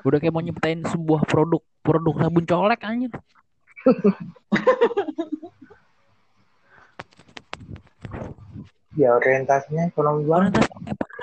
[0.03, 3.13] Udah kayak mau nyiptain sebuah produk produk sabun colek anjir.
[8.95, 10.55] Ya orientasinya ekonomi banget.
[10.55, 10.71] orientasi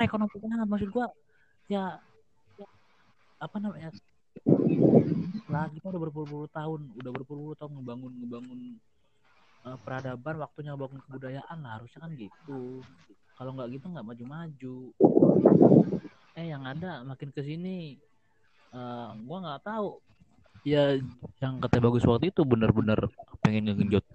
[0.01, 1.07] parah ekonomi banget maksud gua
[1.69, 2.01] ya,
[2.57, 2.67] ya,
[3.37, 3.93] apa namanya
[5.45, 8.59] lah kita udah berpuluh-puluh tahun udah berpuluh-puluh tahun ngebangun ngebangun
[9.69, 12.81] eh, peradaban waktunya bangun kebudayaan lah harusnya kan gitu.
[13.37, 14.77] Kalau nggak gitu nggak maju-maju.
[16.33, 17.99] Eh yang ada makin ke sini
[18.73, 20.01] eh gua nggak tahu.
[20.65, 20.97] Ya
[21.43, 23.05] yang kata bagus waktu itu benar-benar
[23.45, 24.05] pengen ngegenjot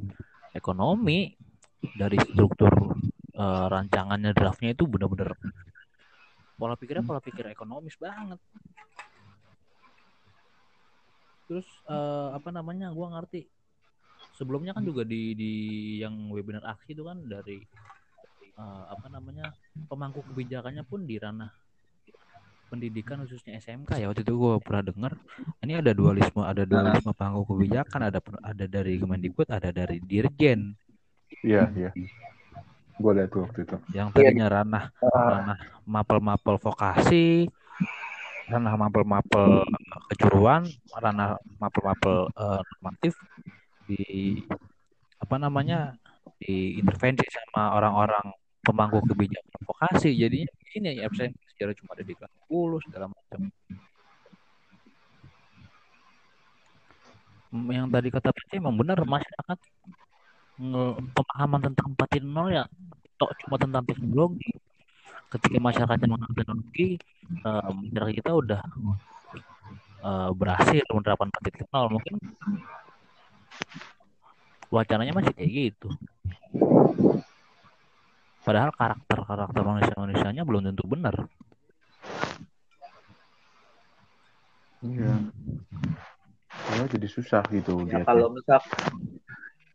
[0.57, 1.37] ekonomi
[1.95, 2.73] dari struktur
[3.37, 5.37] eh, rancangannya draftnya itu benar-benar
[6.57, 8.41] pola pikirnya pola pikir ekonomis banget.
[11.47, 13.47] Terus eh, apa namanya gua ngerti.
[14.35, 15.53] Sebelumnya kan juga di di
[16.01, 17.61] yang webinar aksi itu kan dari
[18.57, 19.53] eh, apa namanya
[19.87, 21.53] pemangku kebijakannya pun di ranah
[22.67, 24.11] pendidikan khususnya SMK ya.
[24.11, 25.13] Waktu itu gua pernah dengar
[25.63, 30.75] ini ada dualisme ada dualisme pemangku kebijakan ada ada dari Kemendikbud ada dari Dirjen.
[31.47, 31.91] Iya, iya.
[32.97, 33.77] Gue lihat tuh waktu itu.
[33.93, 37.45] yang tadinya ranah Ah, ranah mapel-mapel vokasi,
[38.49, 39.69] ranah mapel-mapel
[40.13, 40.65] kejuruan,
[40.97, 43.13] ranah mapel-mapel eh, normatif
[43.85, 44.01] di
[45.21, 45.93] apa namanya
[46.41, 48.33] diintervensi sama orang-orang
[48.65, 50.17] pemangku kebijakan vokasi.
[50.17, 53.41] Jadinya ini ya absen sejarah cuma ada di kelas 10 segala macam.
[57.57, 59.59] Yang tadi kata Pece emang benar masyarakat
[61.13, 62.65] pemahaman tentang 4.0 ya
[63.17, 64.53] tok cuma tentang teknologi
[65.33, 66.89] ketika masyarakatnya mengenal teknologi
[67.45, 68.61] eh, masyarakat kita udah
[70.05, 72.15] eh, berhasil menerapkan 4.0 mungkin
[74.71, 75.89] wacananya masih kayak gitu.
[78.43, 81.15] Padahal karakter karakter manusia manusianya belum tentu benar.
[84.87, 85.19] Iya.
[86.67, 88.63] Ya, jadi susah gitu Ya, kalau misal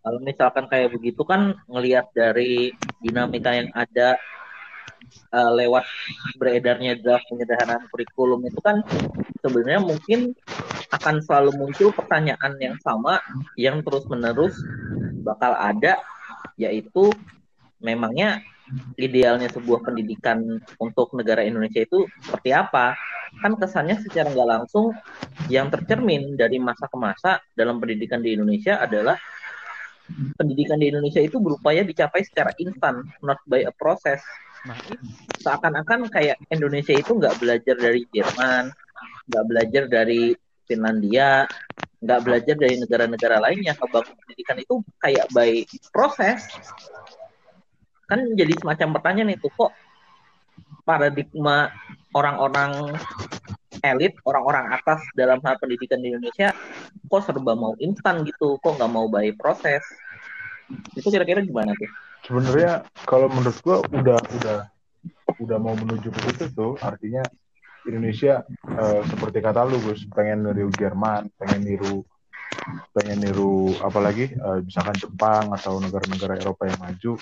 [0.01, 4.17] kalau misalkan kayak begitu kan ngelihat dari dinamika yang ada
[5.29, 5.85] eh, lewat
[6.41, 8.81] beredarnya draft penyederhanaan kurikulum itu kan
[9.45, 10.33] sebenarnya mungkin
[10.91, 13.21] akan selalu muncul pertanyaan yang sama
[13.55, 14.57] yang terus menerus
[15.21, 16.01] bakal ada
[16.57, 17.13] yaitu
[17.81, 18.41] memangnya
[18.95, 22.95] idealnya sebuah pendidikan untuk negara Indonesia itu seperti apa?
[23.39, 24.95] Kan kesannya secara nggak langsung
[25.47, 29.19] yang tercermin dari masa ke masa dalam pendidikan di Indonesia adalah
[30.35, 34.21] pendidikan di Indonesia itu berupaya dicapai secara instan, not by a process.
[34.65, 34.77] Nah,
[35.41, 38.69] Seakan-akan kayak Indonesia itu nggak belajar dari Jerman,
[39.31, 40.37] nggak belajar dari
[40.69, 41.49] Finlandia,
[42.01, 46.45] nggak belajar dari negara-negara lainnya kebangun pendidikan itu kayak by proses.
[48.05, 49.73] Kan jadi semacam pertanyaan itu kok
[50.85, 51.71] paradigma
[52.11, 52.97] orang-orang
[53.81, 56.53] elit, orang-orang atas dalam hal pendidikan di Indonesia
[57.09, 59.83] kok serba mau instan gitu, kok nggak mau by proses.
[60.95, 61.91] Itu kira-kira gimana tuh?
[62.25, 64.59] sebenarnya kalau menurut gua udah udah
[65.41, 67.25] udah mau menuju ke situ tuh artinya
[67.89, 68.45] Indonesia
[68.77, 72.05] eh, seperti kata lu Gus pengen niru Jerman pengen niru
[72.93, 77.13] pengen niru apalagi eh, misalkan Jepang atau negara-negara Eropa yang maju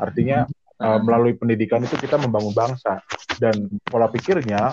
[0.00, 0.38] artinya
[0.80, 3.04] eh, melalui pendidikan itu kita membangun bangsa
[3.36, 4.72] dan pola pikirnya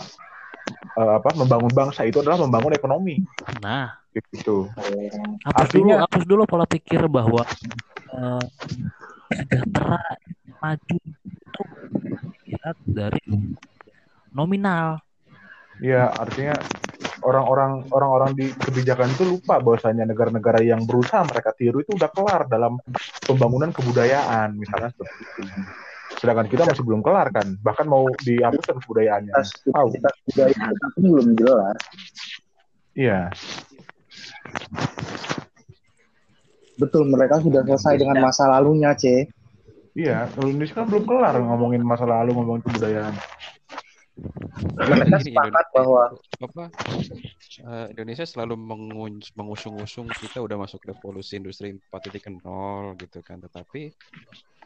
[0.72, 3.16] eh, apa membangun bangsa itu adalah membangun ekonomi.
[3.60, 4.00] Nah.
[4.14, 4.70] Gitu.
[5.42, 7.42] Hapus Artinya- dulu hapus dulu pola pikir bahwa
[8.14, 8.46] eh,
[9.34, 10.00] sejahtera
[10.62, 11.62] maju itu
[12.54, 13.22] lihat dari
[14.30, 15.02] nominal.
[15.82, 16.54] Ya, artinya
[17.26, 22.46] orang-orang orang-orang di kebijakan itu lupa bahwasanya negara-negara yang berusaha mereka tiru itu udah kelar
[22.46, 22.78] dalam
[23.26, 25.42] pembangunan kebudayaan, misalnya seperti itu.
[26.20, 29.34] Sedangkan kita masih belum kelar kan, bahkan mau dihapuskan kebudayaannya.
[29.34, 29.88] Identitas Tahu?
[29.92, 31.78] identitas budaya pun belum jelas.
[32.94, 33.34] Iya,
[36.74, 39.30] Betul, mereka sudah selesai dengan masa lalunya, C.
[39.94, 40.26] iya.
[40.42, 43.14] Indonesia kan belum kelar ngomongin masa lalu, ngomongin kebudayaan.
[44.78, 46.04] Mereka sepakat Indonesia bahwa
[46.46, 46.66] apa
[47.66, 48.56] eh, Indonesia selalu
[49.34, 53.42] mengusung-usung kita udah masuk revolusi industri 4.0 gitu kan.
[53.42, 53.82] Tetapi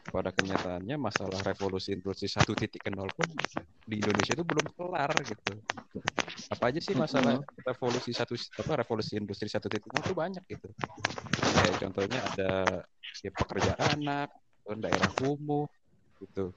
[0.08, 2.48] pada kenyataannya masalah revolusi industri 1.0
[3.12, 3.28] pun
[3.84, 5.60] di Indonesia itu belum kelar gitu.
[6.52, 10.68] Apa aja sih masalah revolusi satu apa revolusi industri 1.0 itu banyak gitu.
[11.56, 12.50] Kayak contohnya ada
[13.24, 14.28] ya pekerjaan anak
[14.76, 15.64] daerah kumuh
[16.20, 16.52] gitu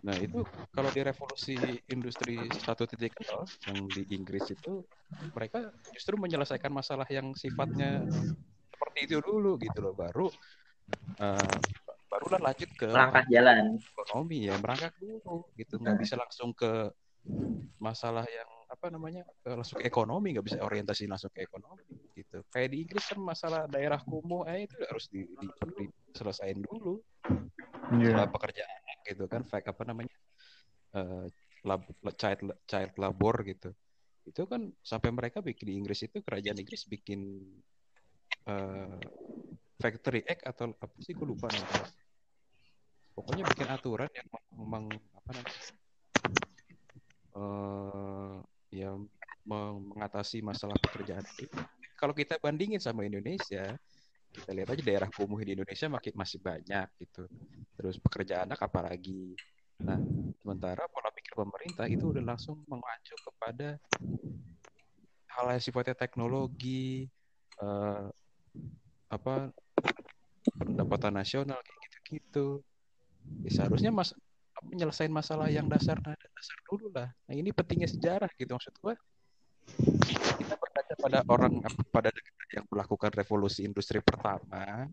[0.00, 0.40] Nah, itu
[0.72, 1.56] kalau di revolusi
[1.92, 2.96] industri 1.0
[3.68, 4.80] yang di Inggris itu
[5.36, 8.08] mereka justru menyelesaikan masalah yang sifatnya
[8.72, 10.26] seperti itu dulu gitu loh, baru
[11.20, 11.56] eh,
[12.08, 13.76] barulah lanjut ke Langkah jalan.
[13.76, 15.76] ekonomi ya merangkak dulu gitu.
[15.76, 16.88] Nggak bisa langsung ke
[17.76, 21.84] masalah yang apa namanya langsung ke ekonomi nggak bisa orientasi langsung ke ekonomi
[22.16, 22.40] gitu.
[22.48, 25.46] Kayak di Inggris kan masalah daerah kumuh eh itu harus di, di,
[26.08, 26.96] diselesain dulu.
[27.90, 28.14] Iya.
[28.14, 30.14] masalah pekerjaan gitu kan fact apa namanya
[30.96, 31.26] eh,
[31.66, 31.82] lab,
[32.16, 33.70] child child labor gitu
[34.28, 37.20] itu kan sampai mereka bikin di Inggris itu kerajaan Inggris bikin
[38.46, 39.00] eh,
[39.80, 41.88] factory act atau apa sih gue lupa namanya
[43.16, 45.60] pokoknya bikin aturan yang memang apa namanya
[47.30, 48.36] eh
[48.70, 48.90] ya
[49.46, 51.46] meng- mengatasi masalah pekerjaan itu.
[51.98, 53.76] Kalau kita bandingin sama Indonesia,
[54.30, 57.26] kita lihat aja daerah kumuh di Indonesia makin masih banyak gitu.
[57.76, 59.34] Terus pekerjaan anak apalagi.
[59.80, 59.98] Nah,
[60.40, 63.80] sementara pola pikir pemerintah itu udah langsung mengacu kepada
[65.30, 67.08] hal yang sifatnya teknologi,
[67.62, 68.06] eh,
[69.10, 69.50] apa
[70.58, 72.46] pendapatan nasional kayak gitu-gitu.
[73.46, 74.12] Ya, seharusnya mas
[74.60, 77.08] menyelesaikan masalah yang dasar dasar dulu lah.
[77.26, 78.94] Nah ini pentingnya sejarah gitu maksud gua.
[80.40, 84.88] Kita berkaca pada orang pada negara yang melakukan revolusi industri pertama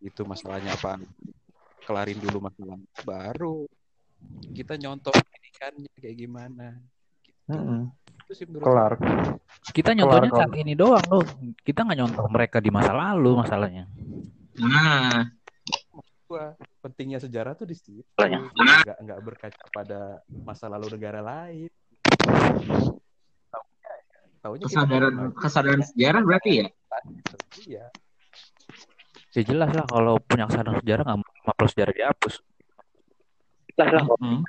[0.00, 0.96] itu masalahnya apa?
[1.84, 3.68] Kelarin dulu masalah baru.
[4.52, 6.68] Kita nyontoh pendidikannya kayak gimana.
[7.24, 7.52] Gitu.
[8.24, 8.92] Itu sih menurut Kelar.
[9.74, 11.24] kita nyontohnya Kelar, saat ini doang loh.
[11.60, 13.84] Kita nggak nyontoh mereka di masa lalu masalahnya.
[14.60, 15.24] Nah,
[16.28, 16.54] gua
[16.84, 18.06] pentingnya sejarah tuh di situ.
[18.16, 21.68] Nggak nggak berkaca pada masa lalu negara lain
[24.40, 26.66] taunya taunya kita kesadaran kesadaran sejarah berarti ya?
[27.68, 27.84] iya
[29.36, 32.34] ya jelas lah kalau punya kesadaran sejarah nggak mapel sejarah dihapus
[33.76, 34.42] jelas lah Hmm.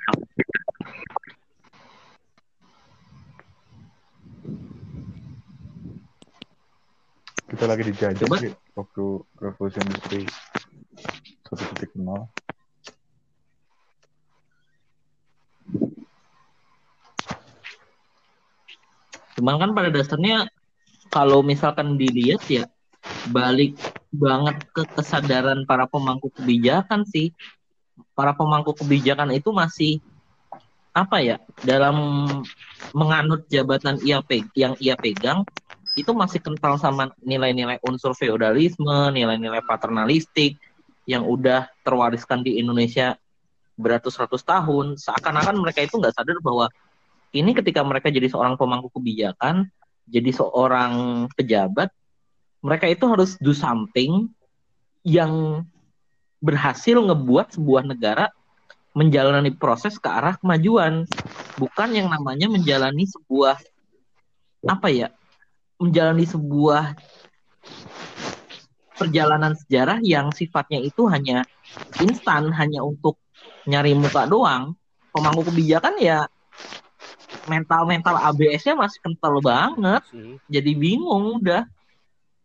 [7.52, 8.36] Kita lagi dijajah Coba.
[8.40, 9.04] sih waktu
[9.36, 10.20] revolusi industri
[11.44, 11.92] 1.0.
[19.42, 20.46] Cuman kan pada dasarnya
[21.10, 22.70] kalau misalkan dilihat ya
[23.34, 23.74] balik
[24.14, 27.34] banget ke kesadaran para pemangku kebijakan sih.
[28.14, 29.98] Para pemangku kebijakan itu masih
[30.94, 31.98] apa ya dalam
[32.94, 35.42] menganut jabatan ia pe- yang ia pegang
[35.98, 40.54] itu masih kental sama nilai-nilai unsur feodalisme, nilai-nilai paternalistik
[41.02, 43.18] yang udah terwariskan di Indonesia
[43.74, 44.94] beratus-ratus tahun.
[45.02, 46.70] Seakan-akan mereka itu nggak sadar bahwa
[47.32, 49.72] ini ketika mereka jadi seorang pemangku kebijakan,
[50.04, 51.88] jadi seorang pejabat,
[52.60, 54.28] mereka itu harus do something
[55.02, 55.64] yang
[56.44, 58.28] berhasil ngebuat sebuah negara
[58.92, 61.08] menjalani proses ke arah kemajuan,
[61.56, 63.56] bukan yang namanya menjalani sebuah
[64.68, 65.08] apa ya?
[65.80, 66.94] Menjalani sebuah
[69.00, 71.48] perjalanan sejarah yang sifatnya itu hanya
[72.04, 73.16] instan, hanya untuk
[73.64, 74.76] nyari muka doang.
[75.12, 76.28] Pemangku kebijakan ya
[77.50, 80.02] mental-mental ABS-nya masih kental banget.
[80.10, 81.64] sih Jadi bingung udah.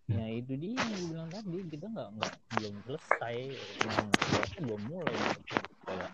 [0.07, 3.37] ya itu dia yang bilang tadi kita nggak nggak belum selesai
[4.63, 5.15] belum mulai
[5.83, 6.11] kayak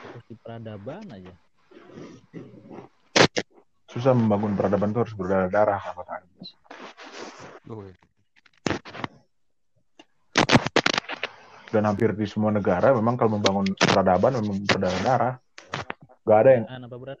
[0.00, 1.34] fokus di peradaban aja
[3.94, 6.26] Susah membangun peradaban itu harus berdarah-darah kata tadi.
[7.70, 7.94] Oh, iya.
[11.74, 15.34] Dan hampir di semua negara memang kalau membangun peradaban memang berdarah-darah.
[16.22, 17.18] Gak ada yang ah, apa berat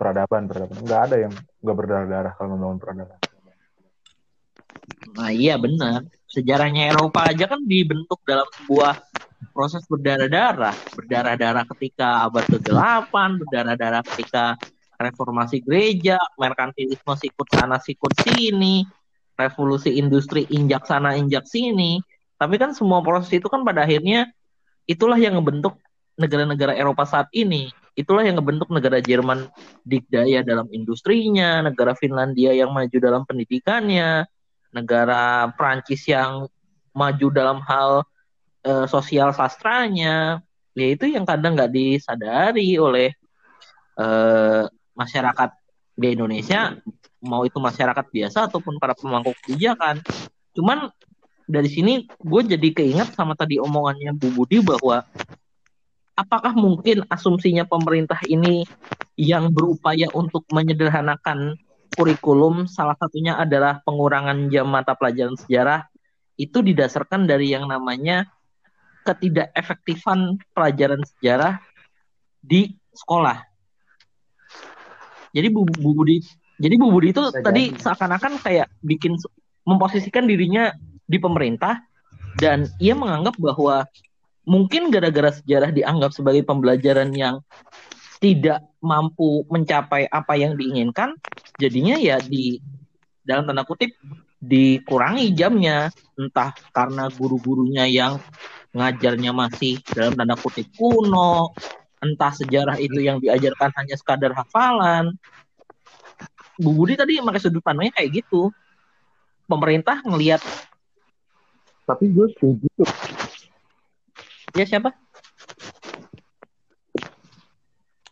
[0.00, 0.76] peradaban, peradaban.
[0.80, 3.18] Gak ada yang gak berdarah-darah kalau membangun peradaban.
[5.12, 6.08] Nah iya benar.
[6.24, 8.96] Sejarahnya Eropa aja kan dibentuk dalam sebuah
[9.52, 10.72] proses berdarah-darah.
[10.96, 13.12] Berdarah-darah ketika abad ke-8,
[13.44, 14.56] berdarah-darah ketika
[14.96, 18.84] reformasi gereja, merkantilisme sikut sana sikut sini,
[19.36, 22.00] revolusi industri injak sana injak sini.
[22.36, 24.28] Tapi kan semua proses itu kan pada akhirnya
[24.84, 25.80] itulah yang ngebentuk
[26.16, 27.72] negara-negara Eropa saat ini.
[27.96, 29.48] Itulah yang ngebentuk negara Jerman
[29.88, 34.28] dikdaya dalam industrinya, negara Finlandia yang maju dalam pendidikannya,
[34.68, 36.44] negara Prancis yang
[36.92, 38.04] maju dalam hal
[38.64, 40.44] eh, sosial sastranya,
[40.76, 43.16] ya itu yang kadang nggak disadari oleh
[43.96, 45.50] eh, masyarakat
[45.96, 46.76] di Indonesia,
[47.24, 50.04] mau itu masyarakat biasa ataupun para pemangku kebijakan.
[50.52, 50.92] Cuman
[51.46, 55.06] dari sini gue jadi keinget sama tadi omongannya Bu Budi bahwa
[56.18, 58.66] apakah mungkin asumsinya pemerintah ini
[59.14, 61.54] yang berupaya untuk menyederhanakan
[61.94, 65.86] kurikulum salah satunya adalah pengurangan jam mata pelajaran sejarah
[66.36, 68.28] itu didasarkan dari yang namanya
[69.06, 71.62] ketidakefektifan pelajaran sejarah
[72.42, 73.40] di sekolah.
[75.30, 76.20] Jadi Bu, Bu Budi,
[76.58, 79.16] jadi Bu Budi itu Bisa tadi seakan-akan kayak bikin
[79.64, 80.74] memposisikan dirinya
[81.06, 81.80] di pemerintah
[82.36, 83.88] dan ia menganggap bahwa
[84.46, 87.42] mungkin gara-gara sejarah dianggap sebagai pembelajaran yang
[88.22, 91.18] tidak mampu mencapai apa yang diinginkan,
[91.60, 92.62] jadinya ya di
[93.26, 93.92] dalam tanda kutip
[94.40, 98.22] dikurangi jamnya, entah karena guru-gurunya yang
[98.72, 101.52] ngajarnya masih dalam tanda kutip kuno,
[102.00, 105.16] entah sejarah itu yang diajarkan hanya sekadar hafalan.
[106.56, 108.48] Bu Budi tadi pakai sudut pandangnya kayak gitu.
[109.44, 110.40] Pemerintah ngelihat
[111.86, 112.88] Tapi gue setuju tuh.
[114.58, 114.90] ya siapa?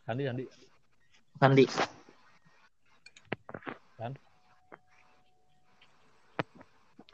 [0.07, 0.45] Andi Andi
[1.43, 1.67] Sandi.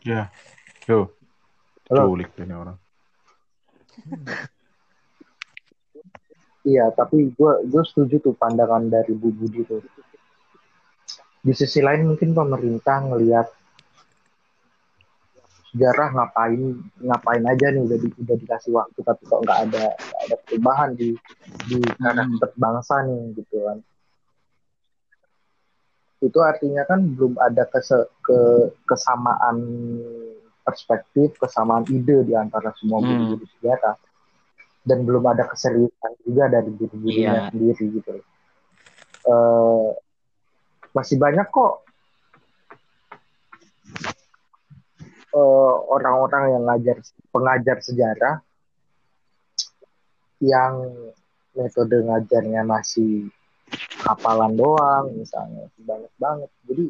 [0.01, 0.33] Ya,
[0.89, 1.13] yo,
[1.93, 2.09] Halo.
[2.09, 2.77] culik ini orang.
[6.61, 9.81] Iya, tapi gue gue setuju tuh pandangan dari Bu Budi tuh.
[11.41, 13.49] Di sisi lain mungkin pemerintah ngelihat
[15.71, 16.61] sejarah ngapain
[16.99, 20.91] ngapain aja nih udah di, udah dikasih waktu tapi kok nggak ada nggak ada perubahan
[20.99, 21.15] di
[21.67, 23.79] di karakter bangsa nih gitu kan.
[26.21, 28.39] Itu artinya kan belum ada kese, ke,
[28.85, 29.57] kesamaan
[30.61, 33.09] perspektif, kesamaan ide di antara semua Hmm.
[33.09, 33.97] guru-guru sejarah
[34.85, 37.49] dan belum ada keseriusan juga dari guru-gurunya Iya.
[37.49, 38.21] sendiri gitu.
[39.25, 39.89] Eh,
[40.93, 41.89] masih banyak kok
[45.31, 46.97] eh, orang-orang yang ngajar
[47.31, 48.35] pengajar sejarah
[50.41, 50.89] yang
[51.53, 53.29] metode ngajarnya masih
[54.03, 56.51] hafalan doang misalnya banyak banget.
[56.67, 56.85] Jadi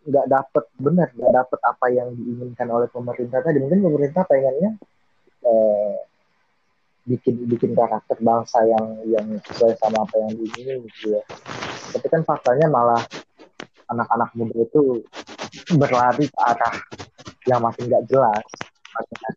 [0.00, 3.58] nggak dapet benar nggak dapet apa yang diinginkan oleh pemerintah tadi.
[3.60, 4.70] Mungkin pemerintah pengennya
[5.44, 5.96] eh,
[7.08, 11.22] bikin bikin karakter bangsa yang yang sesuai sama apa yang diinginin gitu ya.
[11.90, 13.02] Tapi kan faktanya malah
[13.90, 15.02] anak-anak muda itu
[15.74, 16.76] berlari ke arah
[17.48, 18.44] yang makin nggak jelas
[18.90, 19.30] maksudnya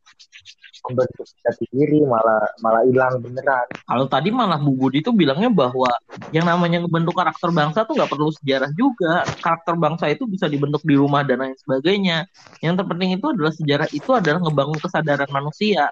[0.84, 5.88] membentuk jati diri malah malah hilang beneran Kalau tadi malah Bu Budi itu bilangnya bahwa
[6.36, 9.24] yang namanya ngebentuk karakter bangsa tuh nggak perlu sejarah juga.
[9.40, 12.28] Karakter bangsa itu bisa dibentuk di rumah dan lain sebagainya.
[12.60, 15.88] Yang terpenting itu adalah sejarah itu adalah ngebangun kesadaran manusia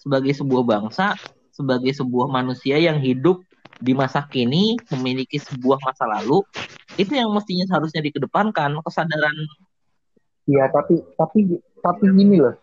[0.00, 1.20] sebagai sebuah bangsa,
[1.52, 3.44] sebagai sebuah manusia yang hidup
[3.80, 6.40] di masa kini memiliki sebuah masa lalu.
[6.96, 9.36] Itu yang mestinya seharusnya dikedepankan kesadaran
[10.50, 11.38] Iya, tapi tapi
[11.78, 12.54] tapi gini loh.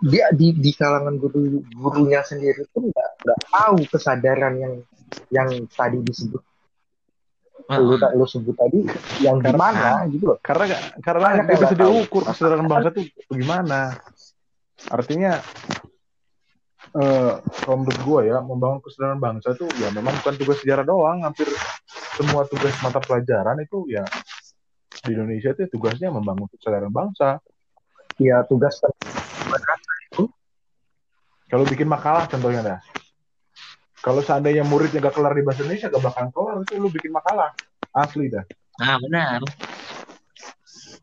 [0.00, 4.74] Dia di di kalangan guru gurunya sendiri pun nggak nggak tahu kesadaran yang
[5.28, 6.40] yang tadi disebut
[7.68, 8.80] lu lu sebut tadi
[9.20, 10.38] yang Karena- gimana gitu loh.
[10.40, 10.72] karena
[11.04, 13.92] karena nggak bisa diukur kesadaran bangsa tuh bagaimana
[14.88, 15.36] artinya
[16.96, 21.20] eh kalau menurut gue ya membangun kesadaran bangsa tuh ya memang bukan tugas sejarah doang
[21.20, 21.44] hampir
[22.16, 24.08] semua tugas mata pelajaran itu ya
[25.04, 27.38] di Indonesia itu tugasnya membangun kesadaran bangsa.
[28.18, 28.82] Ya tugas
[31.48, 32.80] kalau bikin makalah contohnya dah.
[34.04, 37.50] Kalau seandainya muridnya gak kelar di bahasa Indonesia gak bakalan kelar itu lu bikin makalah.
[37.96, 38.44] Asli dah.
[38.78, 39.42] Nah, benar.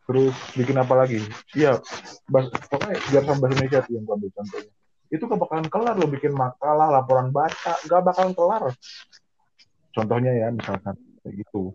[0.05, 1.17] terus bikin apa lagi?
[1.57, 1.81] Iya
[2.29, 4.71] bahas, pokoknya biar sama bahasa Indonesia tuh yang gua ambil contohnya.
[5.09, 8.63] Itu gak bakalan kelar lo bikin makalah laporan baca gak bakalan kelar.
[9.97, 10.93] Contohnya ya misalkan
[11.25, 11.73] kayak gitu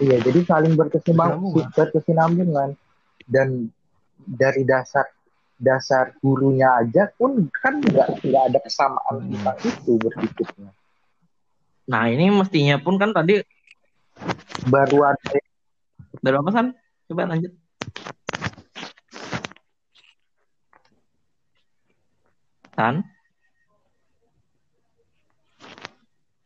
[0.00, 1.68] Iya, jadi saling Berkesinambungan.
[1.76, 2.70] berkesinambungan
[3.28, 3.68] dan
[4.24, 5.04] dari dasar
[5.60, 9.30] dasar gurunya aja pun kan nggak nggak ada kesamaan Hmm.
[9.30, 10.70] tentang itu berpikirnya.
[11.86, 13.42] Nah, ini mestinya pun kan tadi
[14.62, 15.38] Baru ada
[16.22, 16.66] baru apa San?
[17.06, 17.50] Coba lanjut.
[22.72, 22.94] San?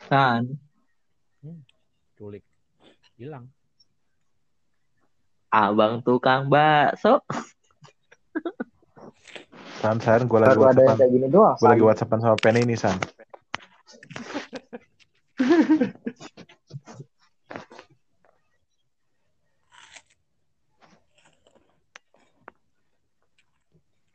[0.09, 0.43] San?
[2.17, 2.43] Culik.
[3.17, 3.49] Hilang.
[5.49, 7.25] Abang tukang bakso.
[9.81, 10.97] San San gue lagi whatsappan
[11.33, 13.01] gue lagi whatsappan sama Penny ini San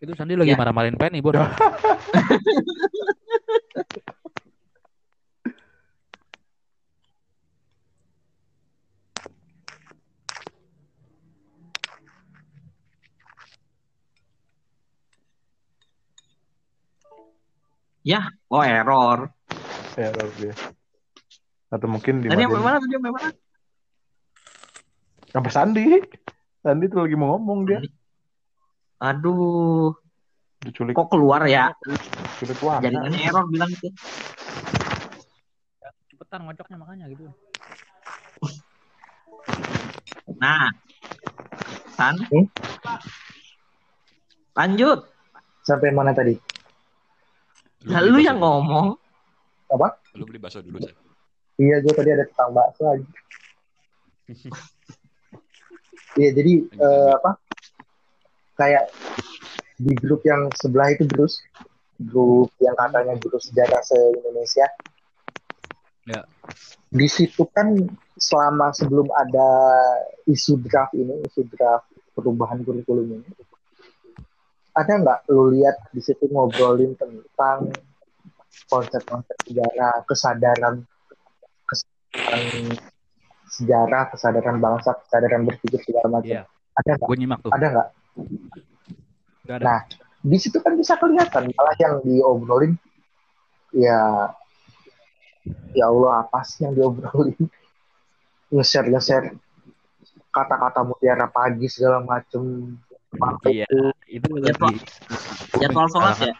[0.01, 0.57] Itu Sandi lagi Ya.
[0.57, 1.37] marah-marahin Penny, Bos.
[18.01, 19.29] Ya, oh error.
[19.93, 20.53] error dia
[21.71, 22.77] atau mungkin di Tadi yang mana?
[22.83, 23.29] Tadi yang mana?
[25.31, 26.03] apa Sandi
[26.59, 27.79] Sandi tuh lagi mau ngomong dia
[28.99, 29.95] Aduh,
[30.61, 31.71] diculik kok keluar ya?
[32.37, 33.89] culik warna Jaringannya error bilang itu.
[36.11, 37.25] Cepetan ngocoknya makanya gitu.
[40.37, 40.69] Nah,
[41.97, 42.13] San.
[42.29, 42.45] Hmm?
[44.53, 44.99] Lanjut.
[45.65, 46.37] Sampai mana tadi?
[47.89, 48.45] Nah, beli lu yang dulu.
[48.45, 48.87] ngomong.
[49.71, 49.87] Apa?
[50.19, 50.93] Lu beli bakso dulu, San.
[51.57, 53.07] Iya, gue tadi ada tukang bakso aja.
[56.11, 57.39] Iya, jadi eh, apa?
[58.59, 58.91] Kayak
[59.79, 61.39] di grup yang sebelah itu terus
[61.95, 64.67] grup yang katanya grup sejarah se Indonesia.
[66.03, 66.27] Ya.
[66.91, 67.79] Di situ kan
[68.19, 69.49] selama sebelum ada
[70.27, 73.29] isu draft ini, isu draft perubahan kurikulum ini,
[74.71, 77.71] ada nggak lu lihat di situ ngobrolin tentang
[78.71, 80.75] konsep-konsep sejarah, kesadaran,
[81.67, 82.75] kesadaran
[83.51, 86.39] sejarah, kesadaran bangsa, kesadaran berpikir segala macam.
[86.39, 86.43] Iya.
[86.79, 87.07] Ada nggak?
[87.07, 87.51] Gue nyimak tuh.
[87.51, 87.87] Ada nggak?
[89.51, 89.55] Ada.
[89.59, 89.79] Nah,
[90.21, 92.77] di situ kan bisa kelihatan malah yang diobrolin
[93.73, 94.29] ya
[95.73, 97.49] ya Allah apa sih yang diobrolin
[98.53, 99.33] nge-share nge-share
[100.29, 102.77] kata-kata mutiara pagi segala macem
[103.43, 103.67] Iya,
[104.07, 104.79] itu Jadwal- lagi
[105.59, 106.33] Jadwal sholat ya.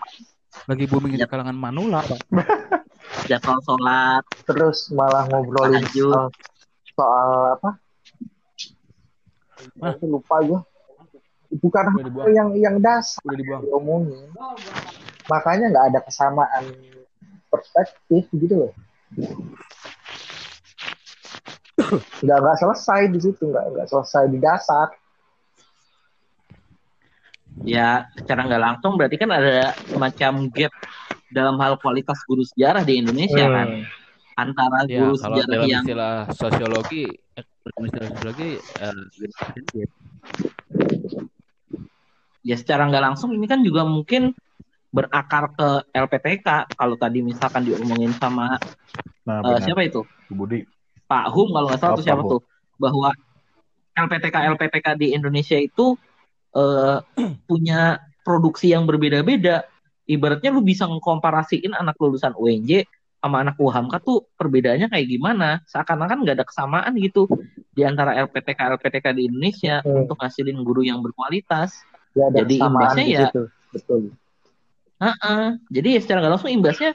[0.66, 2.20] lagi booming di kalangan manula, Pak.
[3.30, 4.24] Jadwal sholat.
[4.48, 6.32] terus malah ngobrolin soal,
[6.96, 7.70] soal apa?
[9.84, 10.60] Aku lupa gue
[11.60, 13.62] bukan hal yang yang dasar Udah dibuang.
[13.62, 14.32] diomongin
[15.28, 16.64] makanya nggak ada kesamaan
[17.52, 18.72] perspektif gitu loh
[22.24, 24.96] nggak nggak selesai di situ nggak nggak selesai di dasar
[27.62, 30.74] Ya, secara nggak langsung berarti kan ada semacam gap
[31.30, 33.68] dalam hal kualitas guru sejarah di Indonesia kan.
[34.34, 37.04] Antara Ya, guru kalau sejarah dalam yang istilah sosiologi,
[37.38, 38.96] eh, istilah sosiologi, eh,
[39.76, 39.90] gap.
[42.42, 44.34] ya secara nggak langsung ini kan juga mungkin
[44.92, 48.58] berakar ke LPTK kalau tadi misalkan diomongin sama
[49.24, 50.60] nah benar siapa itu Bu Budi
[51.08, 52.32] Pak Hum kalau nggak salah Oh, tuh siapa Pak Hum.
[52.34, 52.42] tuh
[52.82, 53.10] bahwa
[53.96, 55.96] LPTK LPTK di Indonesia itu
[56.52, 56.98] eh,
[57.50, 59.66] punya produksi yang berbeda-beda.
[60.06, 62.84] Ibaratnya lu bisa ngkomparasiin anak lulusan UNJ
[63.22, 65.62] sama anak UHAMKA tuh perbedaannya kayak gimana?
[65.70, 67.30] Seakan-akan nggak ada kesamaan gitu
[67.72, 70.04] di antara LPTK LPTK di Indonesia Hmm.
[70.04, 71.78] untuk ngasilin guru yang berkualitas.
[72.18, 73.32] Ya ada Jadi imbasnya ya-
[73.72, 74.12] betul.
[75.02, 75.46] Heeh.
[75.72, 76.92] Jadi ya secara nggak langsung imbasnya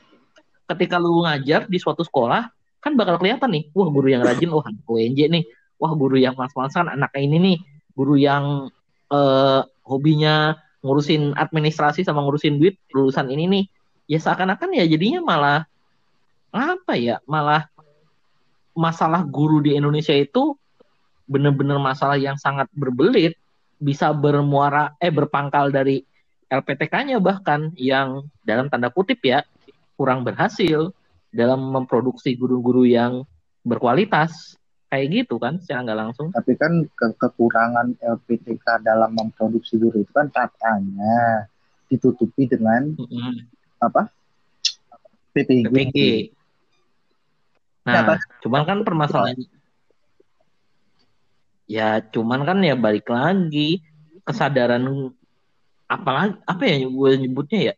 [0.66, 2.50] ketika lu ngajar di suatu sekolah
[2.82, 5.42] kan bakal kelihatan nih, wah guru yang rajin, wah anak UNJ nih,
[5.74, 7.58] wah guru yang mas-masan anaknya ini nih,
[7.98, 8.70] guru yang
[9.10, 13.64] eh, hobinya ngurusin administrasi sama ngurusin duit lulusan ini nih.
[14.06, 15.60] Ya seakan-akan ya jadinya malah
[16.54, 17.66] apa ya malah
[18.76, 20.54] masalah guru di Indonesia itu
[21.26, 23.34] benar-benar masalah yang sangat berbelit
[23.82, 26.06] bisa bermuara eh berpangkal dari
[26.46, 29.42] LPTK-nya bahkan yang dalam tanda kutip ya
[29.98, 30.94] kurang berhasil
[31.34, 33.26] dalam memproduksi guru-guru yang
[33.66, 34.54] berkualitas
[34.86, 36.28] kayak gitu kan secara nggak langsung.
[36.30, 41.46] Tapi kan ke kekurangan LPTK dalam memproduksi guru itu kan katanya
[41.86, 43.34] ditutupi dengan Mm -mm.
[43.82, 44.10] apa?
[45.36, 45.68] PPG.
[45.68, 45.98] PPG.
[47.86, 49.38] Nah, cuman kan permasalahan
[51.66, 53.82] ya cuman kan ya balik lagi
[54.22, 55.10] kesadaran
[55.90, 57.74] apalagi apa ya gue nyebutnya ya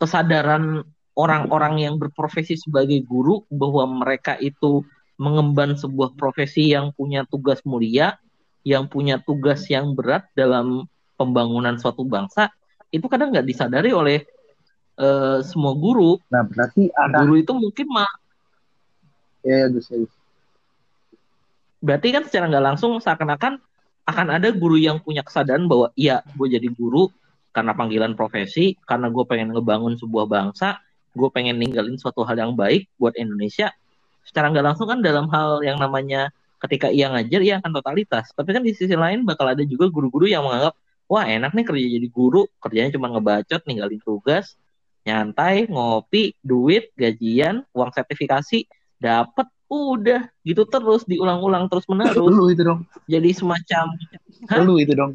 [0.00, 4.84] kesadaran orang-orang yang berprofesi sebagai guru bahwa mereka itu
[5.20, 8.16] mengemban sebuah profesi yang punya tugas mulia,
[8.64, 10.88] yang punya tugas yang berat dalam
[11.20, 12.48] pembangunan suatu bangsa,
[12.88, 14.24] itu kadang nggak disadari oleh
[14.96, 16.16] eh, semua guru.
[16.32, 18.08] Nah, berarti ada Guru itu mungkin mah
[19.44, 20.14] ya, ya Gus, ya, Gus.
[21.80, 23.56] berarti kan secara nggak langsung seakan-akan
[24.04, 27.08] akan ada guru yang punya kesadaran bahwa iya gue jadi guru
[27.54, 30.76] karena panggilan profesi karena gue pengen ngebangun sebuah bangsa
[31.16, 33.72] gue pengen ninggalin suatu hal yang baik buat Indonesia
[34.30, 36.30] secara nggak langsung kan dalam hal yang namanya
[36.62, 40.30] ketika ia ngajar ia akan totalitas tapi kan di sisi lain bakal ada juga guru-guru
[40.30, 40.78] yang menganggap
[41.10, 44.54] wah enak nih kerja jadi guru kerjanya cuma ngebacot ninggalin tugas
[45.02, 48.70] nyantai ngopi duit gajian uang sertifikasi
[49.02, 52.86] dapat udah gitu terus diulang-ulang terus menerus Lu itu dong.
[53.06, 53.94] jadi semacam?
[54.66, 55.14] Lu itu dong.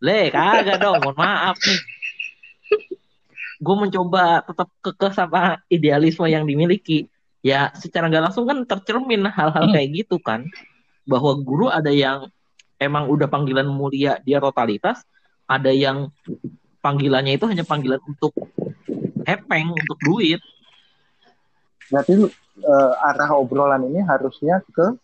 [0.00, 1.80] le kagak dong mohon maaf nih
[3.60, 9.72] gue mencoba tetap kekeh sama idealisme yang dimiliki ya secara nggak langsung kan tercermin hal-hal
[9.72, 10.44] kayak gitu kan.
[11.08, 12.28] Bahwa guru ada yang
[12.80, 15.04] emang udah panggilan mulia dia totalitas
[15.50, 16.08] ada yang
[16.80, 18.32] panggilannya itu hanya panggilan untuk
[19.26, 20.40] hepeng untuk duit.
[21.90, 22.30] Berarti lu,
[22.62, 24.94] eh, arah obrolan ini harusnya ke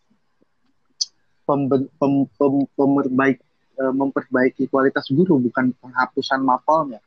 [1.42, 3.42] pemben- pem- pem- pemerbaik
[3.76, 7.02] eh, memperbaiki kualitas guru bukan penghapusan mapelnya.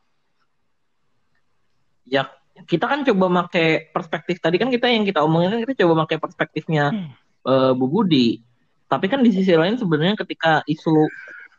[2.09, 2.25] ya
[2.65, 6.15] kita kan coba make perspektif tadi kan kita yang kita omongin kan kita coba make
[6.19, 7.13] perspektifnya
[7.45, 8.41] eh, Bu Budi.
[8.89, 11.07] Tapi kan di sisi lain sebenarnya ketika isu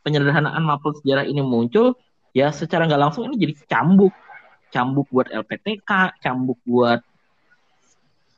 [0.02, 1.94] penyederhanaan mapel sejarah ini muncul,
[2.34, 4.10] ya secara nggak langsung ini jadi cambuk,
[4.74, 7.00] cambuk buat LPTK, cambuk buat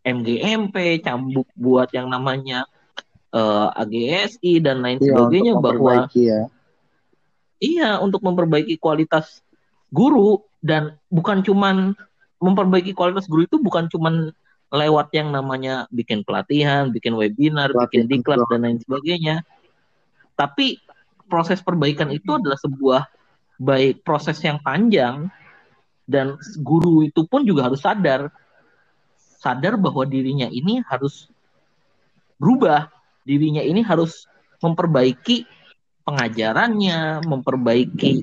[0.04, 2.68] MGMP, cambuk buat yang namanya
[3.32, 6.52] eh, AGSI dan lain Iya, sebagainya untuk bahwa ya.
[7.62, 9.38] Iya, untuk memperbaiki kualitas
[9.94, 11.94] guru dan bukan cuman
[12.42, 14.34] memperbaiki kualitas guru itu bukan cuman
[14.72, 18.50] lewat yang namanya bikin pelatihan, bikin webinar, bikin Pelatihan, diklat betul.
[18.50, 19.36] dan lain sebagainya.
[20.34, 20.80] Tapi
[21.28, 23.06] proses perbaikan itu adalah sebuah
[23.62, 25.30] baik proses yang panjang
[26.08, 28.32] dan guru itu pun juga harus sadar
[29.42, 31.26] sadar bahwa dirinya ini harus
[32.38, 32.90] berubah,
[33.26, 34.30] dirinya ini harus
[34.62, 35.46] memperbaiki
[36.06, 38.22] pengajarannya, memperbaiki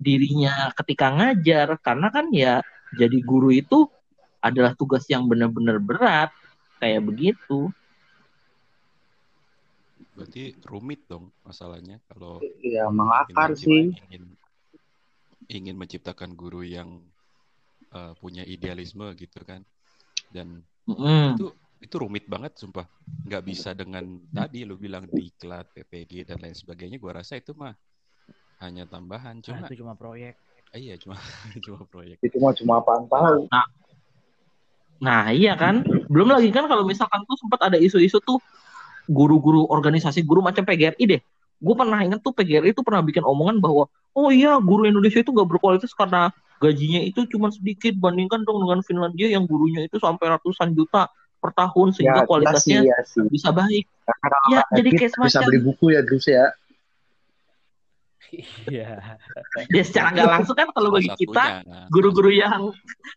[0.00, 3.88] dirinya ketika ngajar karena kan ya jadi guru itu
[4.42, 6.30] adalah tugas yang benar-benar berat
[6.82, 7.70] kayak begitu.
[10.18, 13.94] Berarti rumit dong masalahnya kalau ingin, mengakar sih.
[14.10, 14.24] ingin
[15.48, 17.00] ingin menciptakan guru yang
[17.94, 19.62] uh, punya idealisme gitu kan.
[20.32, 21.38] Dan Mm.
[21.38, 21.46] itu
[21.78, 22.82] itu rumit banget sumpah.
[23.22, 26.98] Nggak bisa dengan tadi lu bilang diklat, PPG dan lain sebagainya.
[26.98, 27.70] Gua rasa itu mah
[28.58, 30.34] hanya tambahan Nah, cuma itu cuma proyek.
[30.72, 31.16] Ah, iya cuma
[31.64, 32.16] cuma proyek.
[32.24, 33.46] Itu mah cuma apaan tahu.
[35.02, 38.38] Nah iya kan, belum lagi kan kalau misalkan tuh sempat ada isu-isu tuh
[39.10, 41.20] guru-guru organisasi guru macam PGRI deh.
[41.62, 45.34] Gue pernah inget tuh PGRI itu pernah bikin omongan bahwa oh iya guru Indonesia itu
[45.34, 46.30] gak berkualitas karena
[46.62, 51.10] gajinya itu cuma sedikit bandingkan dong dengan Finlandia yang gurunya itu sampai ratusan juta
[51.42, 53.26] per tahun sehingga Ya, kualitasnya iya sih, iya sih.
[53.26, 53.84] bisa baik.
[54.06, 56.46] Karena Ya jadi kayak bisa semacam beli buku ya, Gus ya.
[58.30, 59.18] Iya.
[59.68, 61.66] ya secara nggak langsung kan kalau bagi kita.
[61.66, 62.72] Nah, guru-guru yang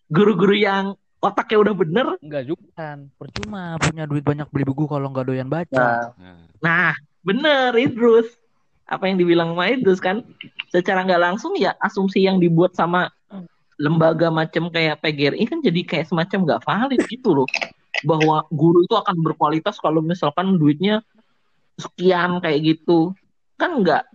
[0.09, 2.97] guru-guru yang otaknya udah bener, Enggak juga kan.
[3.17, 5.73] Percuma punya duit banyak beli buku kalau nggak doyan baca.
[5.73, 6.93] Nah, nah, Nah,
[7.25, 8.29] bener Idrus.
[8.85, 10.21] Apa yang dibilang sama Idrus kan,
[10.69, 13.09] secara nggak langsung ya asumsi yang dibuat sama
[13.75, 17.49] lembaga macam kayak PGRI kan jadi kayak semacam nggak valid gitu loh.
[18.05, 21.01] Bahwa guru itu akan berkualitas kalau misalkan duitnya
[21.81, 23.17] sekian kayak gitu.
[23.57, 24.05] Kan nggak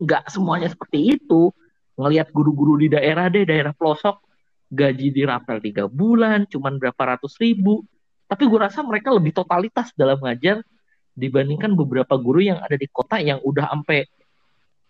[0.00, 1.52] nggak semuanya seperti itu.
[2.00, 4.24] Ngelihat guru-guru di daerah deh, daerah pelosok,
[4.72, 7.84] gaji dirapel tiga bulan, cuman berapa ratus ribu.
[8.24, 10.64] Tapi gue rasa mereka lebih totalitas dalam ngajar
[11.12, 14.06] dibandingkan beberapa guru yang ada di kota yang udah sampai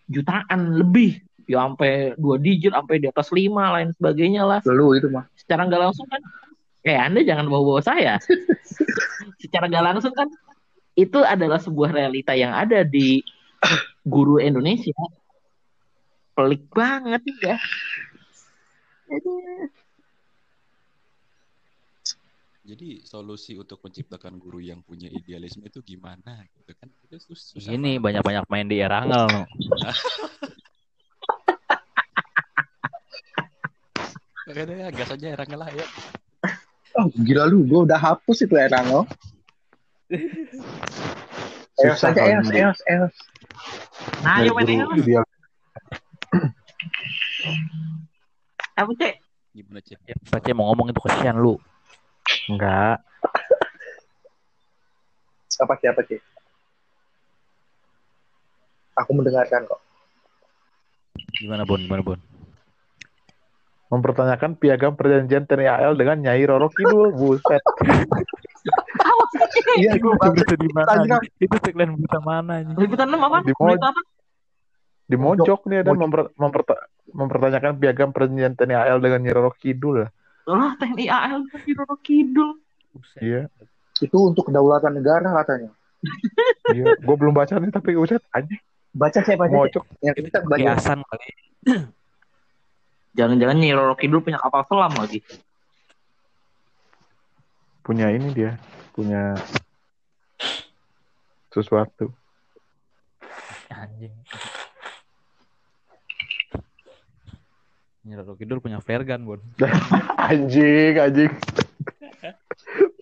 [0.07, 1.19] jutaan lebih
[1.51, 5.27] ya sampai dua digit sampai di atas lima lain sebagainya lah dulu itu mah.
[5.35, 6.23] secara nggak langsung kan
[6.81, 8.17] Eh, Anda jangan bawa-bawa saya.
[9.43, 10.29] Secara gak langsung kan
[10.97, 13.21] itu adalah sebuah realita yang ada di
[14.11, 14.93] guru Indonesia.
[16.35, 17.57] Pelik banget ya.
[22.61, 26.93] Jadi solusi untuk menciptakan guru yang punya idealisme itu gimana gitu kan?
[27.09, 29.27] Itu sus- susah Ini banyak-banyak main di Erangel.
[29.27, 29.43] no.
[34.45, 35.87] Makanya gas aja Erangel lah ya.
[37.01, 39.07] Oh, gila lu, gue udah hapus itu Erango.
[41.81, 42.49] Eos aja, Eos.
[42.53, 43.15] Eos, Eos.
[44.25, 45.25] Nah, ayo main ideal
[48.77, 49.15] Apa cek?
[49.53, 49.99] Gimana cek?
[50.05, 51.57] Ya, Pace mau ngomong itu kesian lu.
[52.49, 53.01] Enggak.
[55.61, 56.19] Apa sih, apa sih?
[58.97, 59.81] Aku mendengarkan kok.
[61.37, 61.81] Gimana Bon?
[61.81, 62.21] Gimana Bon?
[63.91, 67.11] mempertanyakan piagam perjanjian TNI AL dengan Nyai Roro Kidul.
[67.11, 67.59] Buset.
[69.79, 71.19] Iya, itu gue berita di mana?
[71.39, 72.63] Itu tagline berita mana?
[72.77, 73.39] Liputan 6 apa?
[73.43, 74.01] Di Berita apa?
[75.11, 80.07] Di Mojok nih ada memper- memperta- mempertanyakan piagam perjanjian TNI AL dengan Nyai Roro Kidul.
[80.47, 82.63] Lah, TNI AL kan di Roro Kidul.
[83.19, 83.51] Iya.
[83.99, 85.71] Itu untuk kedaulatan negara katanya.
[86.71, 88.55] Iya, gue belum baca nih tapi buset aja
[88.95, 89.55] Baca siapa aja?
[89.59, 89.85] Mojok.
[90.07, 90.59] Yang kita baca.
[90.63, 91.27] Kiasan kali.
[93.19, 95.19] Jangan-jangan Nyi Roro Kidul punya kapal selam lagi.
[97.91, 98.55] Punya ini dia,
[98.95, 99.35] punya
[101.51, 102.15] sesuatu.
[103.67, 104.15] Anjing.
[108.07, 109.43] Nyiraro Kidul punya flare gun, Bon.
[110.31, 111.35] anjing, anjing.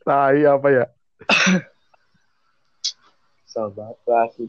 [0.08, 0.84] Tai apa ya?
[3.44, 4.48] Sobat, asik.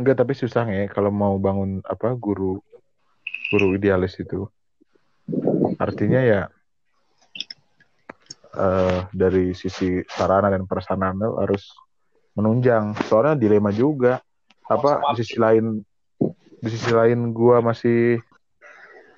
[0.00, 2.64] Enggak, tapi susah ya kalau mau bangun apa guru
[3.52, 4.48] guru idealis itu.
[5.76, 6.48] Artinya ya
[8.52, 11.72] eh dari sisi sarana dan prasarana harus
[12.36, 12.92] menunjang.
[13.08, 14.20] Soalnya dilema juga.
[14.68, 15.80] Apa di sisi lain
[16.62, 18.20] di sisi lain gua masih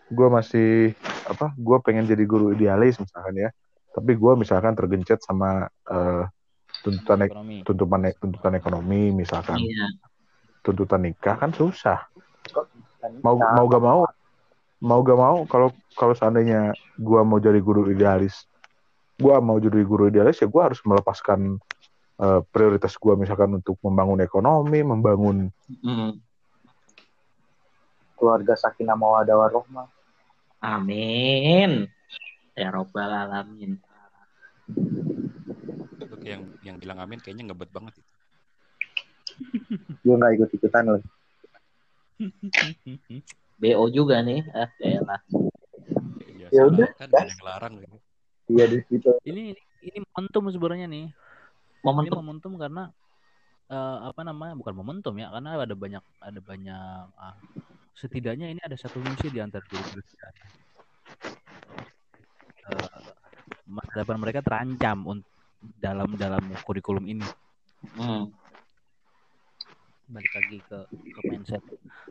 [0.09, 0.95] gua masih
[1.27, 1.53] apa?
[1.59, 3.51] Gua pengen jadi guru idealis misalkan ya.
[3.95, 6.25] Tapi gua misalkan tergencet sama eh,
[6.83, 7.57] tuntutan ek- Ekonomi.
[7.65, 9.89] tuntutan tuntutan ekonomi misalkan Iya.
[10.61, 12.05] tuntutan nikah kan susah
[13.25, 14.01] mau mau gak mau
[14.85, 18.45] mau gak mau kalau kalau seandainya gua mau jadi guru idealis
[19.21, 21.59] gua mau jadi guru idealis ya gua harus melepaskan
[22.19, 25.49] eh, prioritas gua misalkan untuk membangun ekonomi membangun
[25.83, 26.19] Mm.
[28.15, 29.89] keluarga sakinah mawadah warohmah.
[30.65, 31.85] Amin.
[32.57, 33.77] Ya Robbal Alamin.
[36.01, 38.11] Untuk yang yang bilang amin kayaknya ngebet banget itu.
[40.07, 41.03] Gue nggak ikut ikutan loh.
[43.61, 44.41] BO juga nih.
[44.55, 44.71] Ah.
[44.81, 45.01] Ya,
[46.49, 47.97] Ya soalnya udah, kan ada yang larang gitu.
[48.49, 49.11] Iya di situ.
[49.25, 51.07] Ini ini momentum sebenarnya nih.
[51.09, 52.17] Ini Momentum.
[52.21, 52.93] momentum karena
[53.69, 54.55] eh, apa namanya?
[54.57, 57.37] Bukan momentum ya, karena ada banyak ada banyak ah,
[57.97, 60.29] setidaknya ini ada satu misi di antara guru-guru kita.
[62.69, 63.01] Eh,
[63.69, 65.29] masa depan mereka terancam untuk
[65.81, 67.25] dalam dalam kurikulum ini.
[67.97, 68.29] Hmm.
[70.09, 71.63] Balik lagi ke ke mindset,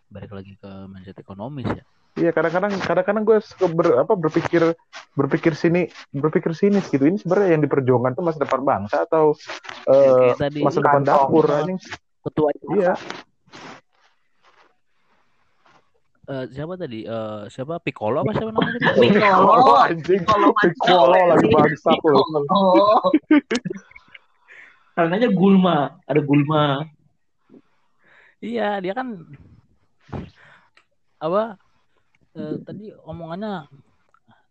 [0.10, 1.86] balik lagi ke mindset ekonomis ya.
[2.14, 3.38] iya kadang-kadang kadang-kadang gue
[3.74, 4.78] ber, apa berpikir
[5.14, 9.38] berpikir sini berpikir sinis gitu ini sebenarnya yang diperjuangkan tuh masa depan bangsa atau
[9.86, 11.30] eh, kayak tadi masa depan kantong.
[11.30, 11.80] dapur anjing
[12.26, 12.94] ketua iya
[16.24, 17.04] eh, siapa tadi?
[17.04, 18.96] Eh, siapa Piccolo apa siapa namanya?
[18.96, 19.76] Piccolo.
[19.76, 22.16] Anjing Piccolo Piccolo lagi bangsat lu.
[22.48, 23.12] Oh.
[24.96, 26.88] Karenanya Gulma, ada Gulma.
[28.40, 29.20] Iya, dia kan
[31.24, 31.60] apa
[32.36, 33.68] eh, tadi omongannya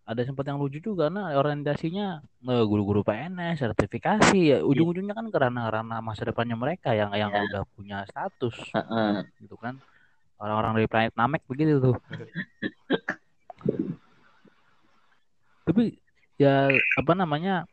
[0.03, 4.39] ada sempat yang lucu juga karena orientasinya eh, guru-guru PNS sertifikasi.
[4.39, 7.43] Ya ujung-ujungnya kan karena karena masa depannya mereka yang yang Ya.
[7.47, 8.55] udah punya status.
[8.75, 9.23] Heeh.
[9.41, 9.79] gitu kan.
[10.43, 11.95] Orang-orang dari planet Namek begitu tuh.
[15.63, 15.95] Tapi
[16.35, 16.67] ya
[16.99, 17.71] apa namanya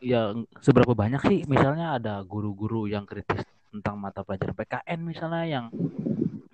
[0.00, 0.32] ya
[0.64, 5.64] seberapa banyak sih misalnya ada guru-guru yang kritis tentang mata pelajaran PKN misalnya yang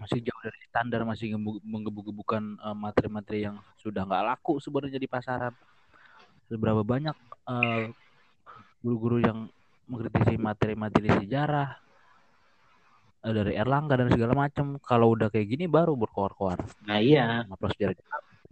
[0.08, 5.52] masih jauh dari standar masih menggebu-gebukan eh, materi-materi yang sudah nggak laku sebenarnya di pasaran
[6.48, 7.12] seberapa banyak
[7.44, 7.92] eh,
[8.80, 9.52] guru-guru yang
[9.84, 11.76] mengkritisi materi-materi sejarah
[13.28, 17.44] eh, dari Erlangga dan segala macam kalau udah kayak gini baru berkoar-koar Nah iya.
[17.44, 18.00] ngaplos sejarah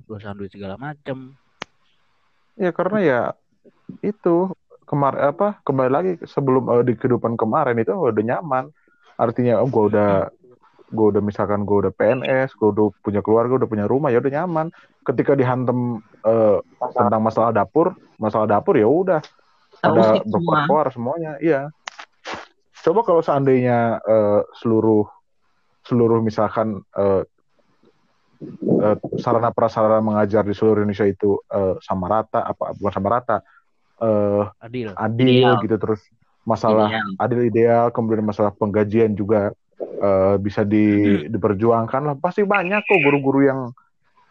[0.04, 1.32] perusahaan duit segala macam
[2.56, 3.20] Ya karena ya
[4.00, 4.52] itu
[4.88, 8.72] kemarin apa kembali lagi sebelum eh, di kehidupan kemarin itu udah nyaman.
[9.20, 10.32] Artinya oh, gue udah
[10.86, 14.32] gue udah misalkan gue udah PNS gue udah punya keluarga udah punya rumah ya udah
[14.42, 14.70] nyaman
[15.02, 16.58] ketika dihantem eh,
[16.94, 19.20] tentang masalah dapur masalah dapur ya udah
[19.82, 21.70] ada berkoar semuanya iya
[22.86, 25.10] coba kalau seandainya eh, seluruh
[25.82, 27.22] seluruh misalkan eh,
[28.86, 33.36] eh, sarana prasarana mengajar di seluruh Indonesia itu eh, sama rata apa bukan sama rata
[33.98, 34.94] eh, Adil.
[34.94, 35.62] adil Ideal.
[35.66, 36.00] gitu terus
[36.46, 37.10] masalah Ideal.
[37.18, 39.50] adil ideal kemudian masalah penggajian juga
[39.86, 42.16] eh, bisa di, diperjuangkan lah.
[42.18, 43.60] Pasti banyak kok guru-guru yang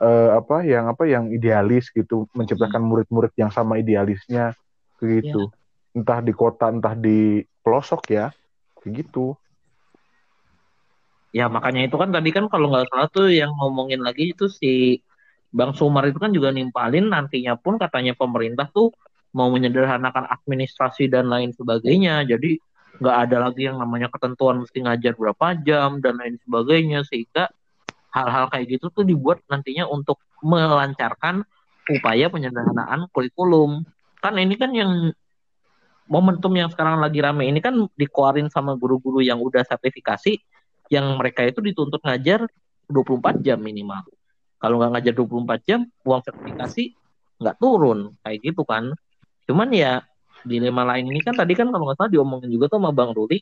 [0.01, 2.27] eh, apa yang apa yang idealis gitu.
[2.35, 4.53] Menciptakan murid-murid yang sama idealisnya
[4.95, 5.51] begitu
[5.95, 8.27] entah di kota entah di pelosok ya.
[8.83, 9.33] Gitu.
[11.35, 15.03] Ya makanya itu kan tadi kan kalau nggak salah tuh yang ngomongin lagi itu si
[15.51, 18.91] Bang Sumar itu kan juga nimpalin nantinya pun katanya pemerintah tuh
[19.35, 22.23] mau menyederhanakan administrasi dan lain sebagainya.
[22.23, 22.55] Jadi
[22.99, 27.51] nggak ada lagi yang namanya ketentuan mesti ngajar berapa jam dan lain sebagainya sehingga
[28.15, 31.43] hal-hal kayak gitu tuh dibuat nantinya untuk melancarkan
[31.91, 33.83] upaya penyederhanaan kurikulum.
[34.23, 35.11] Kan ini kan yang
[36.07, 40.39] momentum yang sekarang lagi rame ini kan dikeluarin sama guru-guru yang udah sertifikasi
[40.93, 42.45] yang mereka itu dituntut ngajar
[42.87, 44.05] 24 jam minimal.
[44.61, 46.83] Kalau nggak ngajar 24 jam, uang sertifikasi
[47.41, 48.13] nggak turun.
[48.21, 48.93] Kayak gitu kan.
[49.45, 50.05] Cuman ya
[50.45, 53.41] dilema lain ini kan tadi kan kalau nggak salah diomongin juga tuh sama Bang Ruli,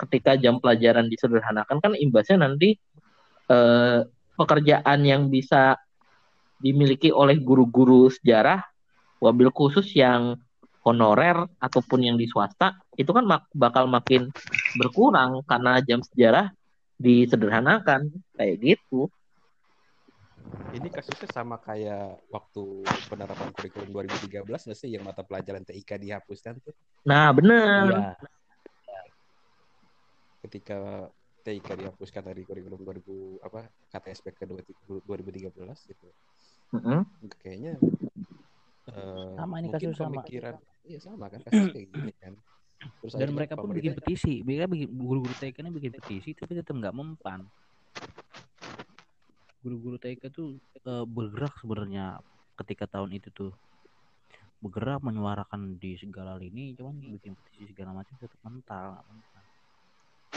[0.00, 2.74] ketika jam pelajaran disederhanakan kan imbasnya nanti
[3.52, 4.00] eh,
[4.38, 5.76] pekerjaan yang bisa
[6.58, 8.62] dimiliki oleh guru-guru sejarah,
[9.22, 10.34] wabil khusus yang
[10.82, 14.30] honorer ataupun yang di swasta, itu kan mak- bakal makin
[14.74, 16.50] berkurang karena jam sejarah
[16.98, 19.06] disederhanakan kayak gitu.
[20.68, 22.62] Ini kasusnya sama kayak waktu
[23.08, 26.74] penerapan kurikulum 2013 nggak sih yang mata pelajaran TIK dihapuskan tuh
[27.04, 27.88] Nah, bener.
[27.88, 28.12] Iya.
[30.38, 31.08] ketika
[31.42, 35.48] TIK dihapuskan dari kurikulum 2000 apa KTSP ke 2013
[35.88, 36.08] gitu.
[36.76, 37.00] Mm-mm.
[37.40, 37.80] Kayaknya
[38.86, 40.20] eh, Sama ini mungkin kasus sama.
[40.20, 42.32] pemikiran iya sama kan kasus kayak gini kan.
[42.78, 44.44] Terus Dan mereka pun bikin petisi.
[44.44, 47.40] Mereka bikin guru-guru TK ini bikin petisi tapi tetap nggak mempan.
[49.60, 52.18] Guru-guru TK tuh eh, bergerak sebenarnya
[52.56, 53.52] ketika tahun itu tuh.
[54.58, 58.98] Bergerak menyuarakan di segala lini cuman bikin petisi segala macam tetap mental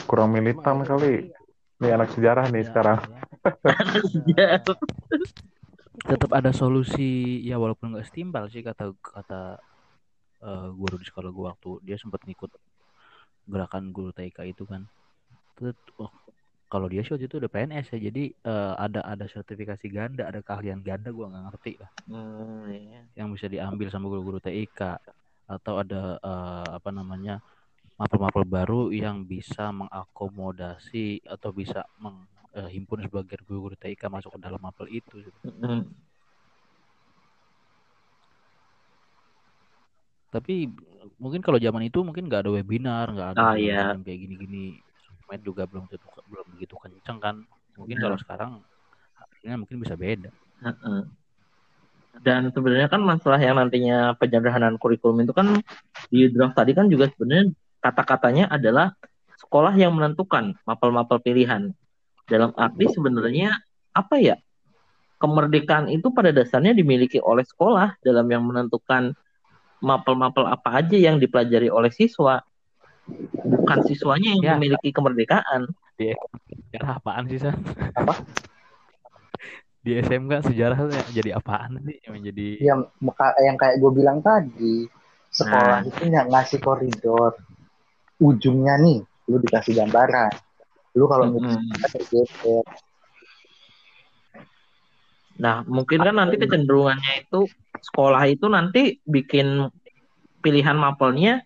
[0.06, 1.30] kurang militan Emang kali.
[1.78, 2.98] nih anak sejarah nih Ya, sekarang.
[4.30, 4.48] Ya.
[6.02, 9.58] tetap ada solusi ya walaupun nggak setimpal sih kata kata
[10.40, 12.50] eh, guru di sekolah gua waktu dia sempat ngikut
[13.46, 14.86] gerakan guru TK itu kan.
[15.58, 16.10] Terus, oh,
[16.72, 20.40] kalau dia sih waktu itu udah PNS ya jadi eh, ada ada sertifikasi ganda ada
[20.40, 23.04] keahlian ganda gua nggak ngerti lah Hmm, iya.
[23.12, 24.80] yang bisa diambil sama guru-guru TIK
[25.46, 27.44] atau ada eh, apa namanya
[28.00, 34.88] mapel-mapel baru yang bisa mengakomodasi atau bisa menghimpun sebagian guru-guru TIK masuk ke dalam mapel
[34.88, 35.92] itu Mm-mm.
[40.32, 40.64] tapi
[41.20, 43.92] mungkin kalau zaman itu mungkin nggak ada webinar nggak ada Ah, iya.
[44.00, 44.80] kayak gini-gini
[45.32, 47.36] sosmed juga belum tentu belum begitu kenceng kan
[47.80, 48.04] mungkin Benar.
[48.04, 48.50] kalau sekarang
[49.16, 50.28] hasilnya mungkin bisa beda.
[52.20, 55.56] Dan sebenarnya kan masalah yang nantinya penyederhanaan kurikulum itu kan
[56.12, 57.48] di draft tadi kan juga sebenarnya
[57.80, 58.92] kata-katanya adalah
[59.40, 61.72] sekolah yang menentukan mapel-mapel pilihan.
[62.28, 63.56] Dalam arti sebenarnya
[63.96, 64.36] apa ya?
[65.16, 69.16] Kemerdekaan itu pada dasarnya dimiliki oleh sekolah dalam yang menentukan
[69.80, 72.44] mapel-mapel apa aja yang dipelajari oleh siswa.
[73.42, 74.52] Bukan siswanya yang Ya.
[74.56, 75.70] memiliki kemerdekaan.
[76.72, 77.54] sejarah apaan sih san
[77.94, 78.16] Apa?
[79.82, 82.80] di SMK sejarah tuh jadi apaan sih yang jadi yang
[83.38, 84.86] yang kayak gue bilang tadi
[85.28, 85.86] sekolah Nah.
[85.86, 87.34] itu nggak ngasih koridor
[88.18, 88.98] ujungnya nih
[89.30, 90.32] lu dikasih gambaran
[90.94, 91.60] lu kalau Mm-mm.
[91.70, 92.64] ngikut geser
[95.32, 97.50] Nah, mungkin kan nanti kecenderungannya itu
[97.82, 99.66] sekolah itu nanti bikin
[100.38, 101.42] pilihan mapelnya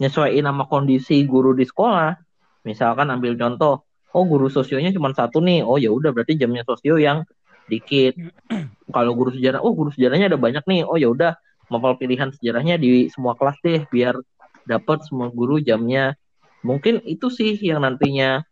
[0.00, 2.16] nyesuaiin sama kondisi guru di sekolah.
[2.64, 3.84] Misalkan ambil contoh,
[4.16, 7.28] oh guru sosionya cuma satu nih, oh ya udah berarti jamnya sosio yang
[7.68, 8.16] dikit.
[8.94, 11.36] Kalau guru sejarah, oh guru sejarahnya ada banyak nih, oh ya udah
[11.70, 14.18] mapel pilihan sejarahnya di semua kelas deh biar
[14.66, 16.18] dapat semua guru jamnya.
[16.66, 18.44] Mungkin itu sih yang nantinya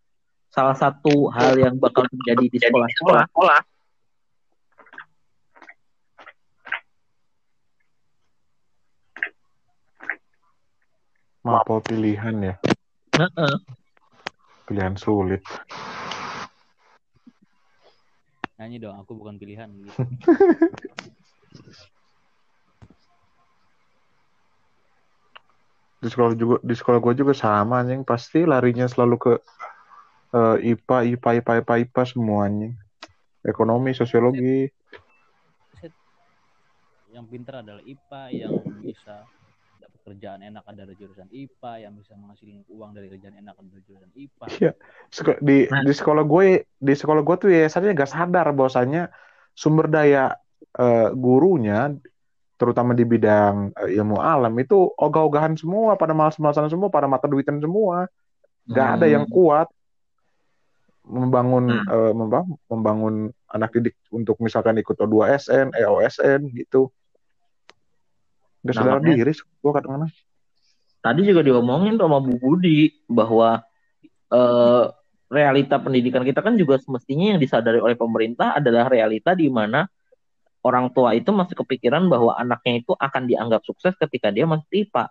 [0.49, 3.61] salah satu hal yang bakal terjadi di sekolah-sekolah.
[11.49, 12.55] Mapel pilihan ya
[13.16, 13.55] Heeh.
[14.68, 15.40] pilihan sulit
[18.61, 19.90] nyanyi dong aku bukan pilihan gitu
[25.99, 29.32] di sekolah juga di sekolah gue juga sama anjing pasti larinya selalu ke
[30.34, 32.70] eh, IPA, IPA, IPA, IPA, IPA semuanya.
[33.42, 34.68] Ekonomi, sosiologi.
[37.09, 38.53] yang pintar adalah IPA yang
[38.84, 39.26] bisa
[40.09, 44.46] kerjaan enak adalah jurusan IPA yang bisa menghasilkan uang dari kerjaan enak adalah jurusan IPA
[44.56, 44.72] Iya.
[45.44, 45.82] Di Nah.
[45.84, 46.46] di sekolah gue
[46.80, 49.12] di sekolah gue tuh ya saya gak sadar bahwasanya
[49.52, 50.32] sumber daya
[50.78, 51.92] eh, gurunya
[52.59, 57.61] terutama di bidang eh, ilmu alam itu ogah-ogahan semua pada malas-malasan semua pada mata duitan
[57.61, 58.09] semua
[58.66, 59.32] gak ada yang Hmm.
[59.32, 59.68] kuat
[61.09, 62.12] membangun Hmm.
[62.12, 63.14] membangun, membangun
[63.48, 66.92] anak didik untuk misalkan ikut O2SN, EOSN gitu.
[68.66, 70.11] Gak sadar diri gue kadang-kadang.
[70.98, 73.62] tadi juga diomongin sama Bu Budi bahwa
[74.34, 74.84] eh,
[75.28, 79.86] realita pendidikan kita kan juga semestinya yang disadari oleh pemerintah adalah realita di mana
[80.64, 85.04] orang tua itu masih kepikiran bahwa anaknya itu akan dianggap sukses ketika dia masuk IPA.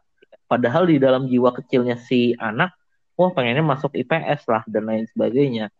[0.47, 2.75] Padahal di dalam jiwa kecilnya si anak,
[3.15, 5.71] wah pengennya masuk IPS lah dan lain sebagainya.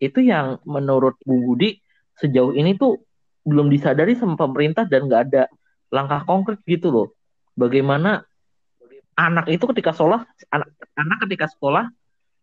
[0.00, 1.80] Itu yang menurut Bu Budi
[2.20, 3.00] sejauh ini tuh
[3.44, 5.42] belum disadari sama pemerintah dan nggak ada
[5.92, 7.08] langkah konkret gitu loh.
[7.54, 8.24] Bagaimana
[9.14, 10.68] anak itu ketika sekolah anak,
[10.98, 11.86] anak ketika sekolah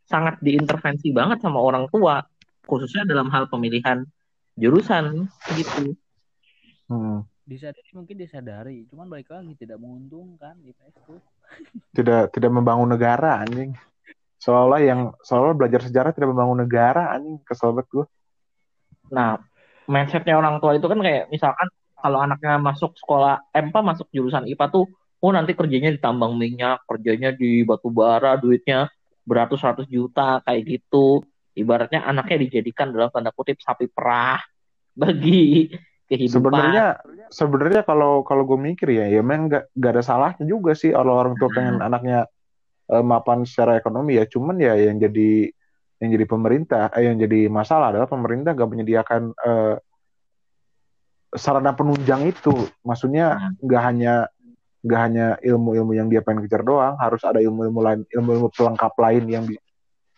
[0.07, 2.23] sangat diintervensi banget sama orang tua
[2.67, 4.07] khususnya dalam hal pemilihan
[4.55, 5.95] jurusan gitu
[6.91, 7.23] Hmm.
[7.47, 11.23] disadari mungkin disadari cuman balik lagi tidak menguntungkan IPS tuh
[11.95, 13.71] Tidak tidak membangun negara anjing.
[14.43, 18.05] Seolah yang seolah belajar sejarah tidak membangun negara anjing kesel banget gue.
[19.07, 19.39] nah
[19.87, 21.67] mindsetnya orang tua itu kan kayak misalkan
[22.01, 24.85] kalau anaknya masuk sekolah EMPA masuk jurusan IPA tuh
[25.21, 28.89] oh nanti kerjanya di tambang minyak kerjanya di batu bara duitnya
[29.25, 31.21] beratus-ratus juta kayak gitu.
[31.51, 34.41] Ibaratnya anaknya dijadikan dalam tanda kutip sapi perah
[35.01, 35.69] bagi
[36.09, 36.51] kehidupan.
[36.51, 36.85] Sebenarnya
[37.31, 41.15] sebenarnya kalau kalau gue mikir ya, ya memang nggak nggak ada salahnya juga sih kalau
[41.15, 42.27] orang tua pengen anaknya
[42.91, 44.25] eh, mapan secara ekonomi ya.
[44.27, 45.51] Cuman ya yang jadi
[46.01, 49.75] yang jadi pemerintah, eh, yang jadi masalah adalah pemerintah nggak menyediakan eh,
[51.35, 52.51] sarana penunjang itu.
[52.83, 54.27] Maksudnya nggak hanya
[54.81, 59.23] nggak hanya ilmu-ilmu yang dia pengen kejar doang, harus ada ilmu-ilmu lain, ilmu-ilmu pelengkap lain
[59.29, 59.45] yang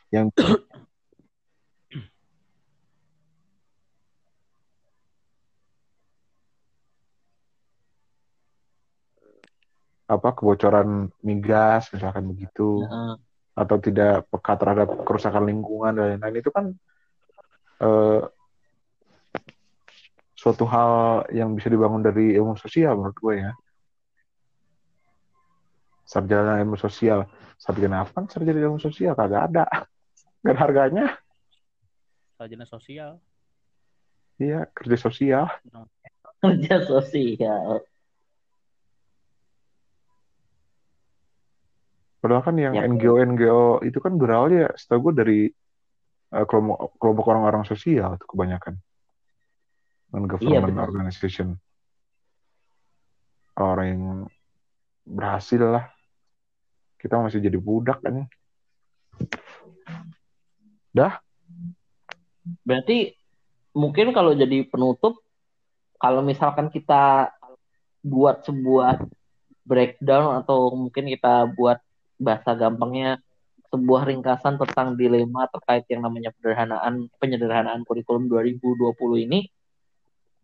[0.10, 0.32] yang
[10.14, 12.86] apa kebocoran migas misalkan begitu.
[13.54, 16.42] Atau tidak peka terhadap kerusakan lingkungan dan lain-lain.
[16.42, 16.74] Itu kan
[17.84, 18.22] eh,
[20.44, 23.52] suatu hal yang bisa dibangun dari ilmu sosial menurut gue ya.
[26.04, 27.24] Sarjana ilmu sosial.
[27.56, 28.12] Sarjana apa?
[28.12, 29.16] Kan sarjana ilmu sosial?
[29.16, 29.64] Kagak ada.
[30.44, 31.06] Gak ada harganya.
[32.36, 33.24] Sarjana sosial.
[34.36, 35.48] Iya kerja sosial.
[36.44, 37.88] Kerja sosial.
[42.20, 42.84] Padahal kan yang Ya.
[42.84, 44.68] NGO NGO itu kan berawal ya.
[44.76, 45.40] Setahu gue dari
[46.36, 48.76] eh, kelompok kelompok orang-orang sosial itu kebanyakan
[50.14, 50.86] non government benar.
[50.86, 51.58] organization.
[53.58, 54.06] Orang yang
[55.04, 55.90] berhasil lah.
[57.02, 58.30] Kita masih jadi budak kan?
[62.64, 63.18] Berarti
[63.74, 65.20] mungkin kalau jadi penutup,
[65.98, 67.34] kalau misalkan kita
[68.06, 69.02] buat sebuah
[69.66, 71.80] breakdown atau mungkin kita buat
[72.20, 73.20] bahasa gampangnya
[73.74, 79.50] sebuah ringkasan tentang dilema terkait yang namanya penyederhanaan penyederhanaan kurikulum 2020 ini,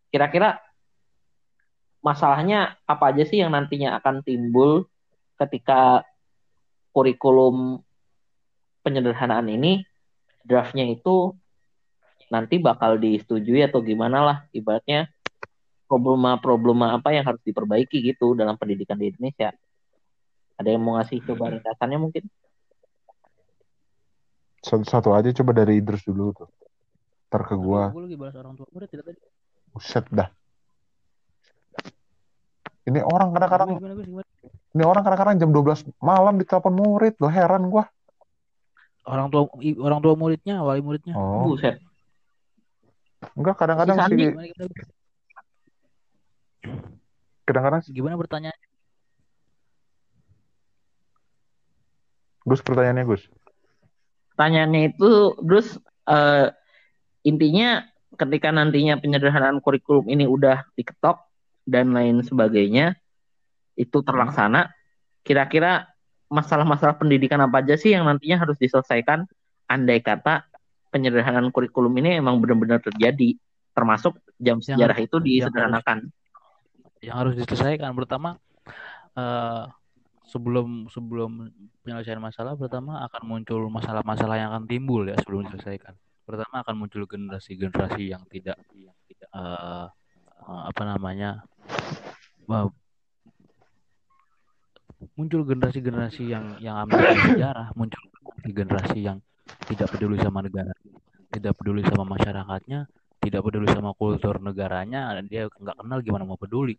[0.09, 0.61] kira-kira
[1.99, 4.87] masalahnya apa aja sih yang nantinya akan timbul
[5.39, 6.03] ketika
[6.95, 7.79] kurikulum
[8.81, 9.83] penyederhanaan ini
[10.43, 11.35] draftnya itu
[12.29, 14.37] nanti bakal disetujui atau gimana lah?
[14.53, 15.09] Ibaratnya
[15.89, 19.49] problema-problema apa yang harus diperbaiki gitu dalam pendidikan di Indonesia.
[20.59, 22.23] Ada yang mau ngasih coba ringkasannya mungkin?
[24.59, 26.49] satu, satu aja coba dari Idrus dulu tuh.
[27.31, 27.89] Ntar ke gua.
[27.95, 29.19] Gue lagi bahas orang tua murid tidak tadi
[29.71, 30.29] buset dah
[32.89, 34.07] ini orang kadang-kadang gimana, Gus?
[34.09, 34.27] Gimana?
[34.69, 37.85] ini orang kadang-kadang jam 12 malam ditelepon murid lo heran gua
[39.05, 39.49] orang tua
[39.81, 41.81] orang tua muridnya wali muridnya oh Buset.
[43.33, 44.25] enggak kadang-kadang Si Sandi.
[44.25, 44.69] sih Gus?
[47.45, 48.51] kadang-kadang gimana bertanya
[52.45, 53.23] Gus pertanyaannya Gus
[54.33, 55.75] Pertanyaannya itu terus
[56.07, 56.47] eh,
[57.27, 57.83] intinya
[58.19, 61.23] ketika nantinya penyederhanaan kurikulum ini udah diketok
[61.63, 62.99] dan lain sebagainya
[63.79, 64.67] itu terlaksana,
[65.23, 65.87] kira-kira
[66.27, 69.23] masalah-masalah pendidikan apa aja sih yang nantinya harus diselesaikan
[69.65, 70.43] andai kata
[70.91, 73.37] penyederhanaan kurikulum ini emang benar-benar terjadi,
[73.71, 75.97] termasuk jam Yang sejarah harus- itu yang disederhanakan.
[76.99, 78.35] yang harus diselesaikan pertama
[79.15, 79.63] eh,
[80.27, 81.47] sebelum sebelum
[81.81, 85.95] penyelesaian masalah pertama akan muncul masalah-masalah yang akan timbul ya sebelum diselesaikan.
[86.29, 88.61] Pertama akan muncul generasi-generasi yang tidak
[89.33, 89.89] uh,
[90.45, 91.41] uh, apa namanya
[92.45, 92.69] uh,
[95.17, 97.01] muncul generasi-generasi yang yang ambil
[97.33, 98.05] sejarah, muncul
[98.45, 99.17] generasi yang
[99.65, 100.69] tidak peduli sama negara,
[101.33, 102.85] tidak peduli sama masyarakatnya,
[103.25, 106.77] tidak peduli sama kultur negaranya, dia nggak kenal gimana mau peduli.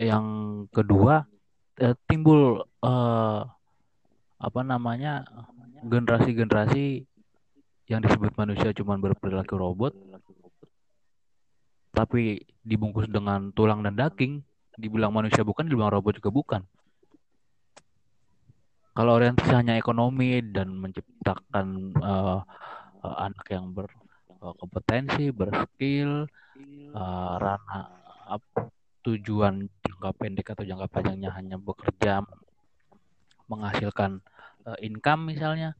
[0.00, 0.26] Yang
[0.72, 1.28] kedua
[1.76, 3.42] eh, timbul eh,
[4.40, 5.28] apa namanya
[5.84, 7.04] generasi-generasi
[7.90, 9.92] yang disebut manusia cuma berperilaku robot
[11.90, 14.40] tapi dibungkus dengan tulang dan daging
[14.80, 16.62] dibilang manusia bukan dibilang robot juga bukan.
[18.96, 22.42] Kalau orientasi hanya ekonomi dan menciptakan uh,
[23.04, 26.26] uh, anak yang berkompetensi, uh, berskill,
[26.96, 27.86] uh, ranah
[28.28, 28.42] uh,
[29.06, 32.20] tujuan jangka pendek atau jangka panjangnya hanya bekerja
[33.46, 34.20] menghasilkan
[34.66, 35.76] uh, income misalnya.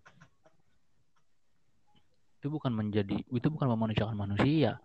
[2.40, 4.80] Itu bukan menjadi itu bukan memanusiakan manusia.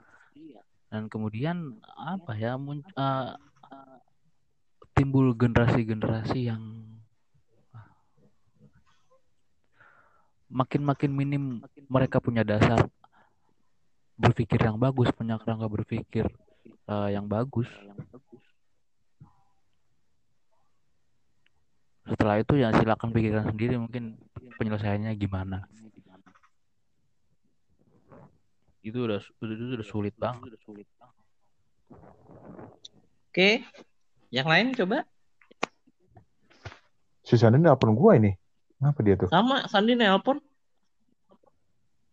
[0.91, 3.35] Dan kemudian apa ya uh,
[4.95, 6.61] timbul generasi-generasi yang
[10.47, 11.43] makin-makin minim
[11.91, 12.87] mereka punya dasar
[14.15, 16.25] berpikir yang bagus, punya kerangka berpikir
[16.87, 17.67] uh, yang bagus.
[22.05, 24.21] Setelah itu ya silakan pikirkan sendiri mungkin
[24.61, 25.65] penyelesaiannya gimana.
[28.85, 30.53] Itu udah itu udah sulit banget.
[33.33, 33.65] Oke,
[34.29, 35.01] yang lain coba.
[37.25, 38.37] Sisanya nelpon gua ini.
[38.77, 39.29] Kenapa dia tuh?
[39.33, 40.37] Sama, Sandi nelpon.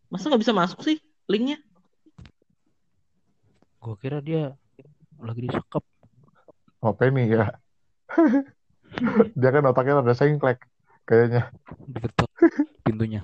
[0.09, 0.97] Masa nggak bisa masuk sih
[1.29, 1.61] linknya?
[3.77, 4.57] Gue kira dia
[5.21, 5.83] lagi disekap.
[6.81, 7.51] Oh, Penny ya.
[9.39, 10.61] dia kan otaknya ada sengklek
[11.07, 11.49] kayaknya.
[11.89, 12.29] Diketok
[12.85, 13.21] pintunya.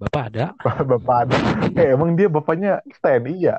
[0.00, 0.56] Bapak ada?
[0.90, 1.36] Bapak ada.
[1.78, 3.58] Eh, emang dia bapaknya TNI ya?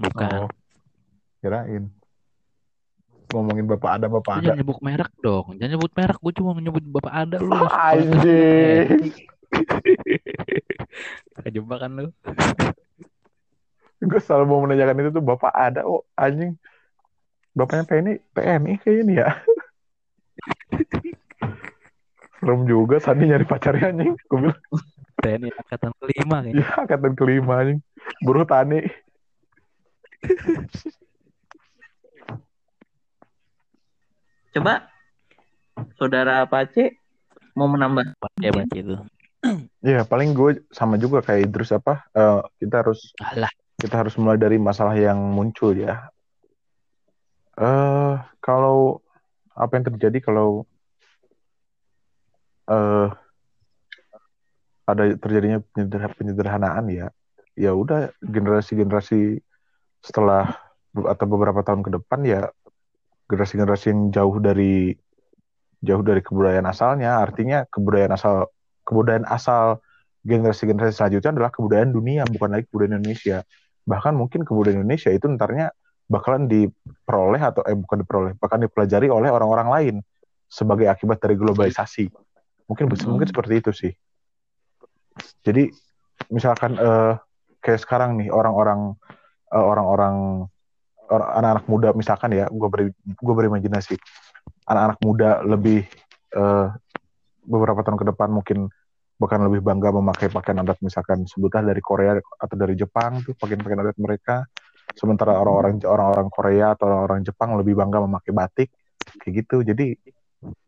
[0.00, 0.48] Bukan.
[0.48, 0.50] Oh,
[1.40, 1.92] kirain
[3.34, 4.44] ngomongin bapak ada bapak lu ada.
[4.46, 5.46] Jangan nyebut merek dong.
[5.58, 6.18] Jangan nyebut merek.
[6.22, 7.50] Gue cuma menyebut bapak ada lu.
[7.90, 9.12] Anjing.
[11.42, 12.10] Kejebak kan lu.
[13.96, 15.80] gue selalu mau menanyakan itu tuh bapak ada.
[15.82, 16.54] Oh anjing.
[17.56, 19.28] Bapaknya PNI, PNI kayak ini ya.
[22.36, 24.12] Serem juga Sandi nyari pacarnya anjing.
[24.28, 24.60] Gue bilang.
[25.16, 26.60] TNI angkatan kelima kayaknya.
[26.60, 27.80] Iya angkatan kelima anjing.
[28.20, 28.84] Buruh tani.
[34.52, 34.92] Coba
[35.96, 37.00] saudara Pace
[37.56, 38.96] mau menambah ya Pace itu.
[39.80, 42.04] Iya, paling gue sama juga kayak Idrus apa?
[42.12, 43.52] Uh, kita harus Alah.
[43.78, 46.10] kita harus mulai dari masalah yang muncul ya.
[47.56, 49.00] Uh, kalau
[49.56, 50.68] apa yang terjadi kalau
[52.68, 53.08] uh,
[54.86, 55.64] ada terjadinya
[56.14, 57.08] penyederhanaan ya,
[57.56, 59.40] ya udah generasi-generasi
[60.04, 60.52] setelah
[60.92, 62.40] atau beberapa tahun ke depan ya
[63.26, 64.94] generasi-generasi yang jauh dari
[65.82, 68.48] jauh dari kebudayaan asalnya artinya kebudayaan asal
[68.86, 69.82] kebudayaan asal
[70.26, 73.46] generasi-generasi selanjutnya adalah kebudayaan dunia bukan lagi kebudayaan Indonesia.
[73.86, 75.70] Bahkan mungkin kebudayaan Indonesia itu ntarnya
[76.06, 79.96] bakalan diperoleh atau eh bukan diperoleh bahkan dipelajari oleh orang-orang lain
[80.46, 82.06] sebagai akibat dari globalisasi.
[82.70, 83.10] Mungkin hmm.
[83.10, 83.92] mungkin seperti itu sih.
[85.42, 85.70] Jadi
[86.30, 87.18] misalkan uh,
[87.62, 88.94] kayak sekarang nih orang-orang
[89.50, 90.46] uh, orang-orang
[91.06, 93.94] anak-anak muda misalkan ya gue beri gue berimajinasi.
[94.66, 95.86] Anak-anak muda lebih
[96.34, 96.70] uh,
[97.46, 98.70] beberapa tahun ke depan mungkin
[99.16, 103.80] bahkan lebih bangga memakai pakaian adat misalkan sebutlah dari Korea atau dari Jepang tuh pakaian-pakaian
[103.80, 104.44] adat mereka
[104.94, 108.68] sementara orang-orang orang-orang Korea atau orang-orang Jepang lebih bangga memakai batik.
[109.22, 109.56] Kayak gitu.
[109.66, 109.86] Jadi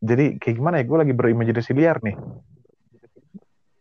[0.03, 0.85] jadi kayak gimana ya?
[0.89, 2.17] Gue lagi berimajinasi liar nih.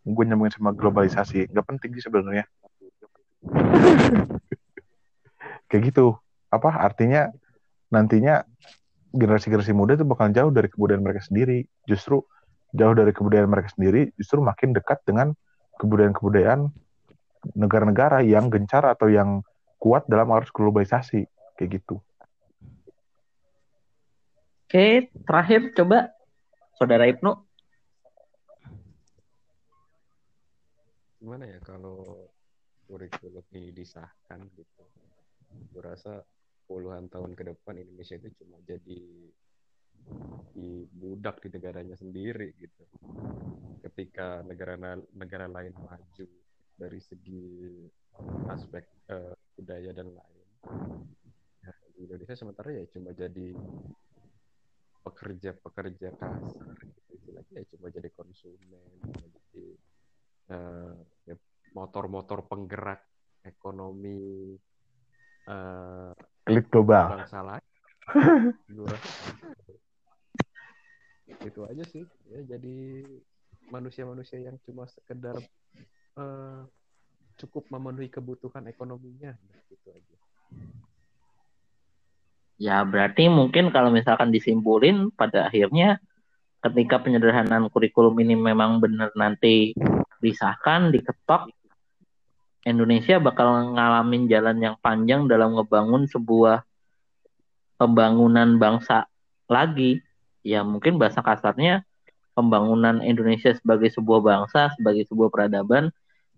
[0.07, 1.49] Gue nyambungin sama globalisasi.
[1.49, 2.45] Nggak penting sih sebenarnya.
[5.71, 6.15] Kayak gitu.
[6.47, 6.79] Apa?
[6.79, 7.27] Artinya
[7.91, 8.39] nantinya
[9.11, 11.67] generasi-generasi muda itu bakal jauh dari kebudayaan mereka sendiri.
[11.83, 12.23] Justru
[12.75, 15.31] jauh dari kebudayaan mereka sendiri justru makin dekat dengan
[15.79, 16.67] kebudayaan-kebudayaan
[17.55, 19.45] negara-negara yang gencar atau yang
[19.77, 21.25] kuat dalam arus globalisasi
[21.57, 22.01] kayak gitu.
[24.67, 26.11] Oke, terakhir coba
[26.75, 27.31] Saudara Ibnu.
[31.23, 32.27] Gimana ya kalau
[32.85, 34.83] kurikulum ini disahkan gitu?
[35.71, 36.19] Gue rasa
[36.67, 39.01] puluhan tahun ke depan Indonesia itu cuma jadi
[40.51, 42.83] di budak di negaranya sendiri gitu.
[43.87, 46.27] Ketika negara negara lain maju
[46.75, 47.71] dari segi
[48.51, 50.47] aspek uh, budaya dan lain,
[51.65, 53.57] ya, di Indonesia sementara ya cuma jadi
[55.01, 59.65] pekerja-pekerja kasar gitu lagi ya cuma jadi konsumen cuma jadi
[60.53, 60.93] uh,
[61.25, 61.35] ya,
[61.73, 63.01] motor-motor penggerak
[63.47, 64.53] ekonomi
[65.47, 66.11] uh,
[66.47, 67.23] elit global.
[67.23, 67.63] bangsa lain.
[71.47, 72.03] Itu aja sih.
[72.31, 73.03] Ya jadi
[73.71, 75.35] manusia-manusia yang cuma sekedar
[76.15, 76.63] uh,
[77.37, 79.37] cukup memenuhi kebutuhan ekonominya.
[79.69, 80.15] Gitu aja.
[82.57, 86.01] Ya berarti mungkin kalau misalkan disimpulin pada akhirnya
[86.65, 89.77] ketika penyederhanaan kurikulum ini memang benar nanti
[90.17, 91.53] disahkan diketok
[92.65, 96.65] Indonesia bakal ngalamin jalan yang panjang dalam ngebangun sebuah
[97.77, 99.05] pembangunan bangsa
[99.45, 100.01] lagi.
[100.41, 101.85] Ya mungkin bahasa kasarnya
[102.33, 105.93] pembangunan Indonesia sebagai sebuah bangsa sebagai sebuah peradaban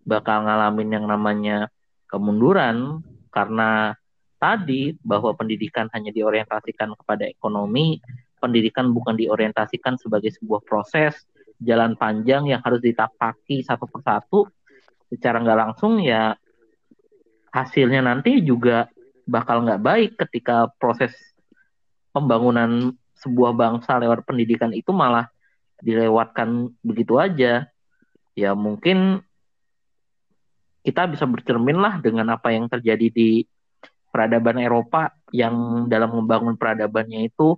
[0.10, 1.69] bakal ngalamin yang namanya
[2.10, 3.94] kemunduran karena
[4.41, 8.02] tadi bahwa pendidikan hanya diorientasikan kepada ekonomi,
[8.41, 11.14] pendidikan bukan diorientasikan sebagai sebuah proses
[11.61, 14.49] jalan panjang yang harus ditapaki satu persatu.
[15.11, 16.34] Secara nggak langsung ya
[17.53, 18.90] hasilnya nanti juga
[19.30, 21.14] bakal nggak baik ketika proses
[22.10, 25.27] pembangunan sebuah bangsa lewat pendidikan itu malah
[25.84, 27.68] dilewatkan begitu aja.
[28.34, 29.19] Ya mungkin
[30.84, 33.43] kita bisa bercermin lah dengan apa yang terjadi di
[34.10, 37.56] peradaban Eropa yang dalam membangun peradabannya itu.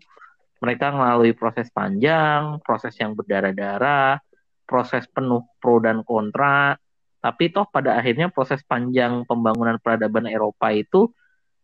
[0.62, 4.22] Mereka melalui proses panjang, proses yang berdarah-darah,
[4.70, 6.78] proses penuh pro dan kontra,
[7.22, 11.10] tapi toh pada akhirnya proses panjang pembangunan peradaban Eropa itu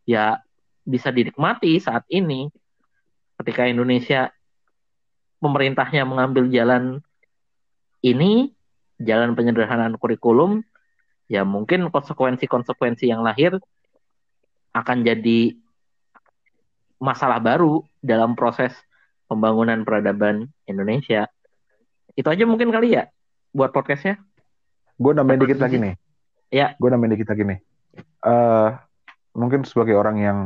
[0.05, 0.41] ya
[0.85, 2.49] bisa dinikmati saat ini.
[3.37, 4.33] Ketika Indonesia
[5.41, 7.05] pemerintahnya mengambil jalan
[8.01, 8.53] ini,
[8.97, 10.65] jalan penyederhanaan kurikulum,
[11.27, 13.59] ya mungkin konsekuensi-konsekuensi yang lahir
[14.71, 15.55] akan jadi
[16.97, 18.73] masalah baru dalam proses
[19.29, 21.29] pembangunan peradaban Indonesia.
[22.17, 23.11] Itu aja mungkin kali ya
[23.53, 24.17] buat podcastnya.
[24.97, 25.93] Gue nambahin dikit lagi nih.
[26.49, 26.73] Ya.
[26.81, 27.59] Gue nambahin dikit lagi nih.
[28.25, 28.73] Uh,
[29.37, 30.39] mungkin sebagai orang yang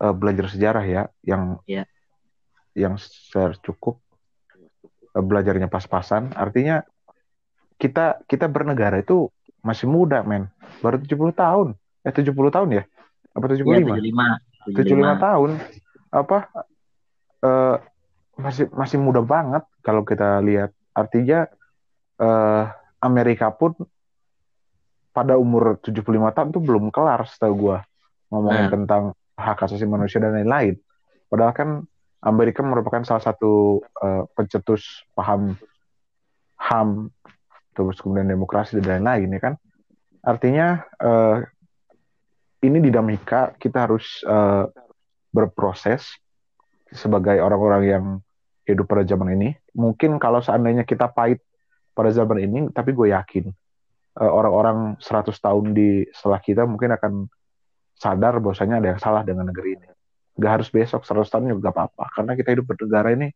[0.00, 1.84] uh, belajar sejarah ya, yang ya.
[2.72, 2.96] yang
[3.60, 4.00] cukup
[5.12, 6.80] uh, belajarnya pas-pasan, artinya
[7.80, 10.48] kita kita bernegara itu masih muda, men.
[10.80, 11.68] Baru 70 tahun.
[12.04, 12.84] Eh 70 tahun ya?
[13.30, 13.62] apa 75?
[13.62, 13.78] Ya,
[14.74, 14.74] 75.
[14.74, 15.20] 75.
[15.20, 15.50] 75 tahun.
[16.10, 16.38] Apa
[17.46, 17.76] uh,
[18.40, 20.74] masih masih muda banget kalau kita lihat.
[20.90, 21.46] Artinya
[22.18, 22.64] uh,
[23.00, 23.78] Amerika pun
[25.10, 27.78] pada umur 75 tahun tuh belum kelar setahu gua
[28.30, 28.72] ngomongin nah.
[28.72, 29.02] tentang
[29.34, 30.78] hak asasi manusia dan lain-lain.
[31.30, 31.70] Padahal kan
[32.20, 35.56] Amerika merupakan salah satu uh, pencetus paham
[36.60, 37.08] HAM
[37.74, 39.54] terus kemudian demokrasi dan lain-lain ya kan.
[40.20, 41.40] Artinya uh,
[42.60, 44.68] ini dinamika kita harus uh,
[45.32, 46.04] berproses
[46.92, 48.04] sebagai orang-orang yang
[48.68, 49.56] hidup pada zaman ini.
[49.72, 51.40] Mungkin kalau seandainya kita pahit
[51.96, 53.48] pada zaman ini, tapi gue yakin
[54.20, 57.12] uh, orang-orang 100 tahun di setelah kita mungkin akan
[57.96, 59.88] sadar bahwasanya ada yang salah dengan negeri ini.
[60.40, 62.04] Gak harus besok 100 tahun juga gak apa-apa.
[62.16, 63.28] Karena kita hidup bernegara ini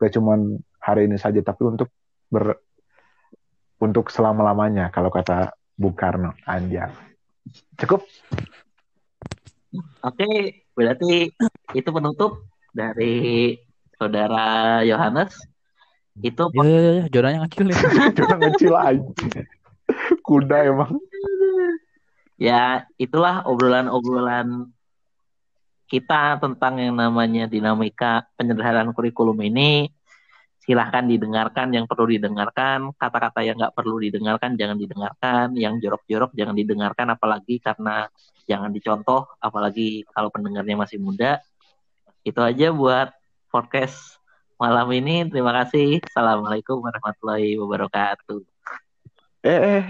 [0.00, 0.36] gak cuma
[0.80, 1.88] hari ini saja, tapi untuk
[2.30, 2.56] ber
[3.80, 6.36] untuk selama-lamanya kalau kata Bung Karno.
[6.44, 6.92] Anjay.
[7.80, 8.04] Cukup?
[10.04, 10.28] Oke,
[10.76, 11.32] berarti
[11.72, 12.44] itu penutup
[12.76, 13.56] dari
[13.96, 15.32] saudara Yohanes.
[16.20, 17.78] Itu ya, ya, ya, jodanya kecil ya.
[18.16, 19.40] Jodoh kecil aja.
[20.20, 21.00] Kuda emang.
[22.36, 24.68] Ya, itulah obrolan-obrolan
[25.90, 29.90] kita tentang yang namanya dinamika penyederhanaan kurikulum ini
[30.60, 32.92] silahkan didengarkan yang perlu didengarkan.
[32.94, 35.56] Kata-kata yang nggak perlu didengarkan jangan didengarkan.
[35.56, 37.06] Yang jorok-jorok jangan didengarkan.
[37.16, 38.06] Apalagi karena
[38.44, 39.26] jangan dicontoh.
[39.40, 41.40] Apalagi kalau pendengarnya masih muda.
[42.20, 43.10] Itu aja buat
[43.48, 44.20] podcast
[44.60, 45.24] malam ini.
[45.26, 46.04] Terima kasih.
[46.04, 48.44] Assalamualaikum warahmatullahi wabarakatuh.
[49.40, 49.84] Eh, eh.